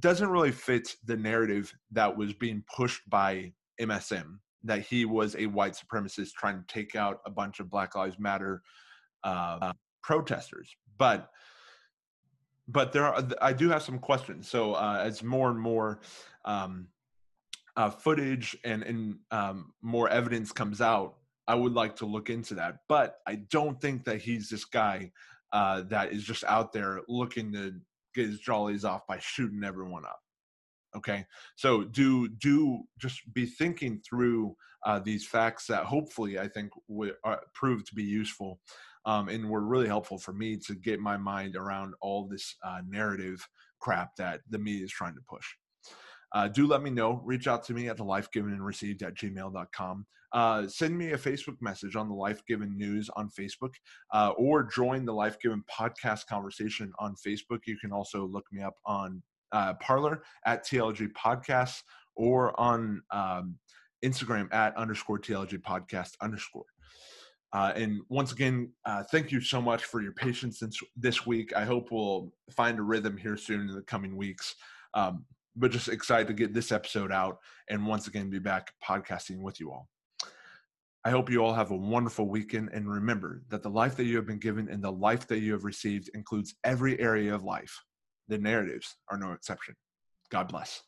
doesn't 0.00 0.28
really 0.28 0.52
fit 0.52 0.94
the 1.04 1.16
narrative 1.16 1.72
that 1.90 2.16
was 2.16 2.32
being 2.32 2.62
pushed 2.74 3.08
by 3.08 3.52
msm 3.80 4.38
that 4.64 4.82
he 4.82 5.04
was 5.04 5.36
a 5.36 5.46
white 5.46 5.72
supremacist 5.72 6.32
trying 6.32 6.58
to 6.58 6.66
take 6.66 6.96
out 6.96 7.20
a 7.26 7.30
bunch 7.30 7.60
of 7.60 7.70
Black 7.70 7.94
Lives 7.94 8.18
Matter 8.18 8.62
uh, 9.24 9.72
protesters. 10.02 10.74
But 10.98 11.30
but 12.66 12.92
there 12.92 13.04
are 13.06 13.24
I 13.40 13.52
do 13.52 13.70
have 13.70 13.82
some 13.82 13.98
questions. 13.98 14.48
So 14.48 14.74
uh, 14.74 15.00
as 15.02 15.22
more 15.22 15.50
and 15.50 15.58
more 15.58 16.00
um, 16.44 16.88
uh, 17.76 17.90
footage 17.90 18.56
and 18.64 18.82
and 18.82 19.16
um, 19.30 19.72
more 19.80 20.08
evidence 20.08 20.52
comes 20.52 20.80
out, 20.80 21.16
I 21.46 21.54
would 21.54 21.74
like 21.74 21.96
to 21.96 22.06
look 22.06 22.30
into 22.30 22.54
that. 22.54 22.80
But 22.88 23.20
I 23.26 23.36
don't 23.36 23.80
think 23.80 24.04
that 24.04 24.20
he's 24.20 24.50
this 24.50 24.64
guy 24.64 25.12
uh, 25.52 25.82
that 25.88 26.12
is 26.12 26.24
just 26.24 26.44
out 26.44 26.72
there 26.72 27.00
looking 27.08 27.52
to 27.52 27.74
get 28.14 28.26
his 28.26 28.40
jollies 28.40 28.84
off 28.84 29.06
by 29.06 29.18
shooting 29.18 29.64
everyone 29.64 30.04
up 30.04 30.20
okay? 30.96 31.26
So 31.56 31.84
do 31.84 32.28
do 32.28 32.80
just 32.98 33.20
be 33.34 33.46
thinking 33.46 34.00
through 34.08 34.56
uh, 34.86 34.98
these 34.98 35.26
facts 35.26 35.66
that 35.66 35.84
hopefully 35.84 36.38
i 36.38 36.46
think 36.46 36.70
will 36.86 37.12
uh, 37.24 37.36
prove 37.54 37.84
to 37.84 37.94
be 37.94 38.02
useful 38.02 38.60
um, 39.06 39.28
and 39.28 39.48
were 39.48 39.66
really 39.66 39.86
helpful 39.86 40.18
for 40.18 40.32
me 40.32 40.56
to 40.56 40.74
get 40.74 41.00
my 41.00 41.16
mind 41.16 41.56
around 41.56 41.94
all 42.00 42.26
this 42.28 42.56
uh, 42.64 42.80
narrative 42.88 43.46
crap 43.80 44.14
that 44.16 44.40
the 44.50 44.58
media 44.58 44.84
is 44.84 44.92
trying 44.92 45.14
to 45.14 45.20
push 45.28 45.46
uh, 46.32 46.48
do 46.48 46.66
let 46.66 46.82
me 46.82 46.90
know 46.90 47.20
reach 47.24 47.46
out 47.46 47.64
to 47.64 47.74
me 47.74 47.88
at 47.88 47.96
the 47.96 48.04
life 48.04 48.30
given 48.32 48.52
and 48.52 48.64
received 48.64 49.02
at 49.02 49.14
gmail.com 49.14 50.06
uh, 50.32 50.66
send 50.66 50.96
me 50.96 51.12
a 51.12 51.18
facebook 51.18 51.56
message 51.60 51.96
on 51.96 52.08
the 52.08 52.14
life 52.14 52.42
given 52.46 52.76
news 52.76 53.08
on 53.16 53.28
facebook 53.28 53.72
uh, 54.12 54.30
or 54.36 54.62
join 54.62 55.04
the 55.04 55.12
life 55.12 55.38
given 55.40 55.62
podcast 55.70 56.26
conversation 56.26 56.92
on 56.98 57.14
facebook 57.26 57.60
you 57.66 57.76
can 57.80 57.92
also 57.92 58.26
look 58.26 58.44
me 58.52 58.62
up 58.62 58.74
on 58.84 59.22
uh, 59.52 59.74
Parler 59.74 60.22
at 60.46 60.66
TLG 60.66 61.10
Podcasts 61.12 61.80
or 62.16 62.58
on 62.60 63.02
um, 63.12 63.56
Instagram 64.04 64.52
at 64.52 64.76
underscore 64.76 65.18
TLG 65.18 65.60
Podcast 65.62 66.12
underscore. 66.20 66.64
Uh, 67.52 67.72
and 67.74 68.00
once 68.10 68.32
again, 68.32 68.70
uh, 68.84 69.02
thank 69.10 69.32
you 69.32 69.40
so 69.40 69.60
much 69.60 69.84
for 69.84 70.02
your 70.02 70.12
patience 70.12 70.58
this, 70.58 70.78
this 70.96 71.26
week. 71.26 71.54
I 71.56 71.64
hope 71.64 71.88
we'll 71.90 72.30
find 72.50 72.78
a 72.78 72.82
rhythm 72.82 73.16
here 73.16 73.38
soon 73.38 73.68
in 73.68 73.74
the 73.74 73.82
coming 73.82 74.16
weeks. 74.16 74.54
Um, 74.92 75.24
but 75.58 75.70
just 75.70 75.88
excited 75.88 76.28
to 76.28 76.34
get 76.34 76.54
this 76.54 76.72
episode 76.72 77.12
out 77.12 77.38
and 77.68 77.86
once 77.86 78.06
again 78.06 78.30
be 78.30 78.38
back 78.38 78.72
podcasting 78.86 79.40
with 79.40 79.60
you 79.60 79.70
all. 79.70 79.88
I 81.04 81.10
hope 81.10 81.30
you 81.30 81.42
all 81.44 81.54
have 81.54 81.70
a 81.70 81.76
wonderful 81.76 82.28
weekend 82.28 82.70
and 82.72 82.90
remember 82.90 83.42
that 83.48 83.62
the 83.62 83.70
life 83.70 83.96
that 83.96 84.04
you 84.04 84.16
have 84.16 84.26
been 84.26 84.38
given 84.38 84.68
and 84.68 84.82
the 84.82 84.92
life 84.92 85.26
that 85.28 85.40
you 85.40 85.52
have 85.52 85.64
received 85.64 86.10
includes 86.14 86.54
every 86.64 86.98
area 87.00 87.34
of 87.34 87.44
life. 87.44 87.74
The 88.28 88.38
narratives 88.38 88.96
are 89.10 89.16
no 89.16 89.32
exception. 89.32 89.74
God 90.30 90.48
bless. 90.48 90.82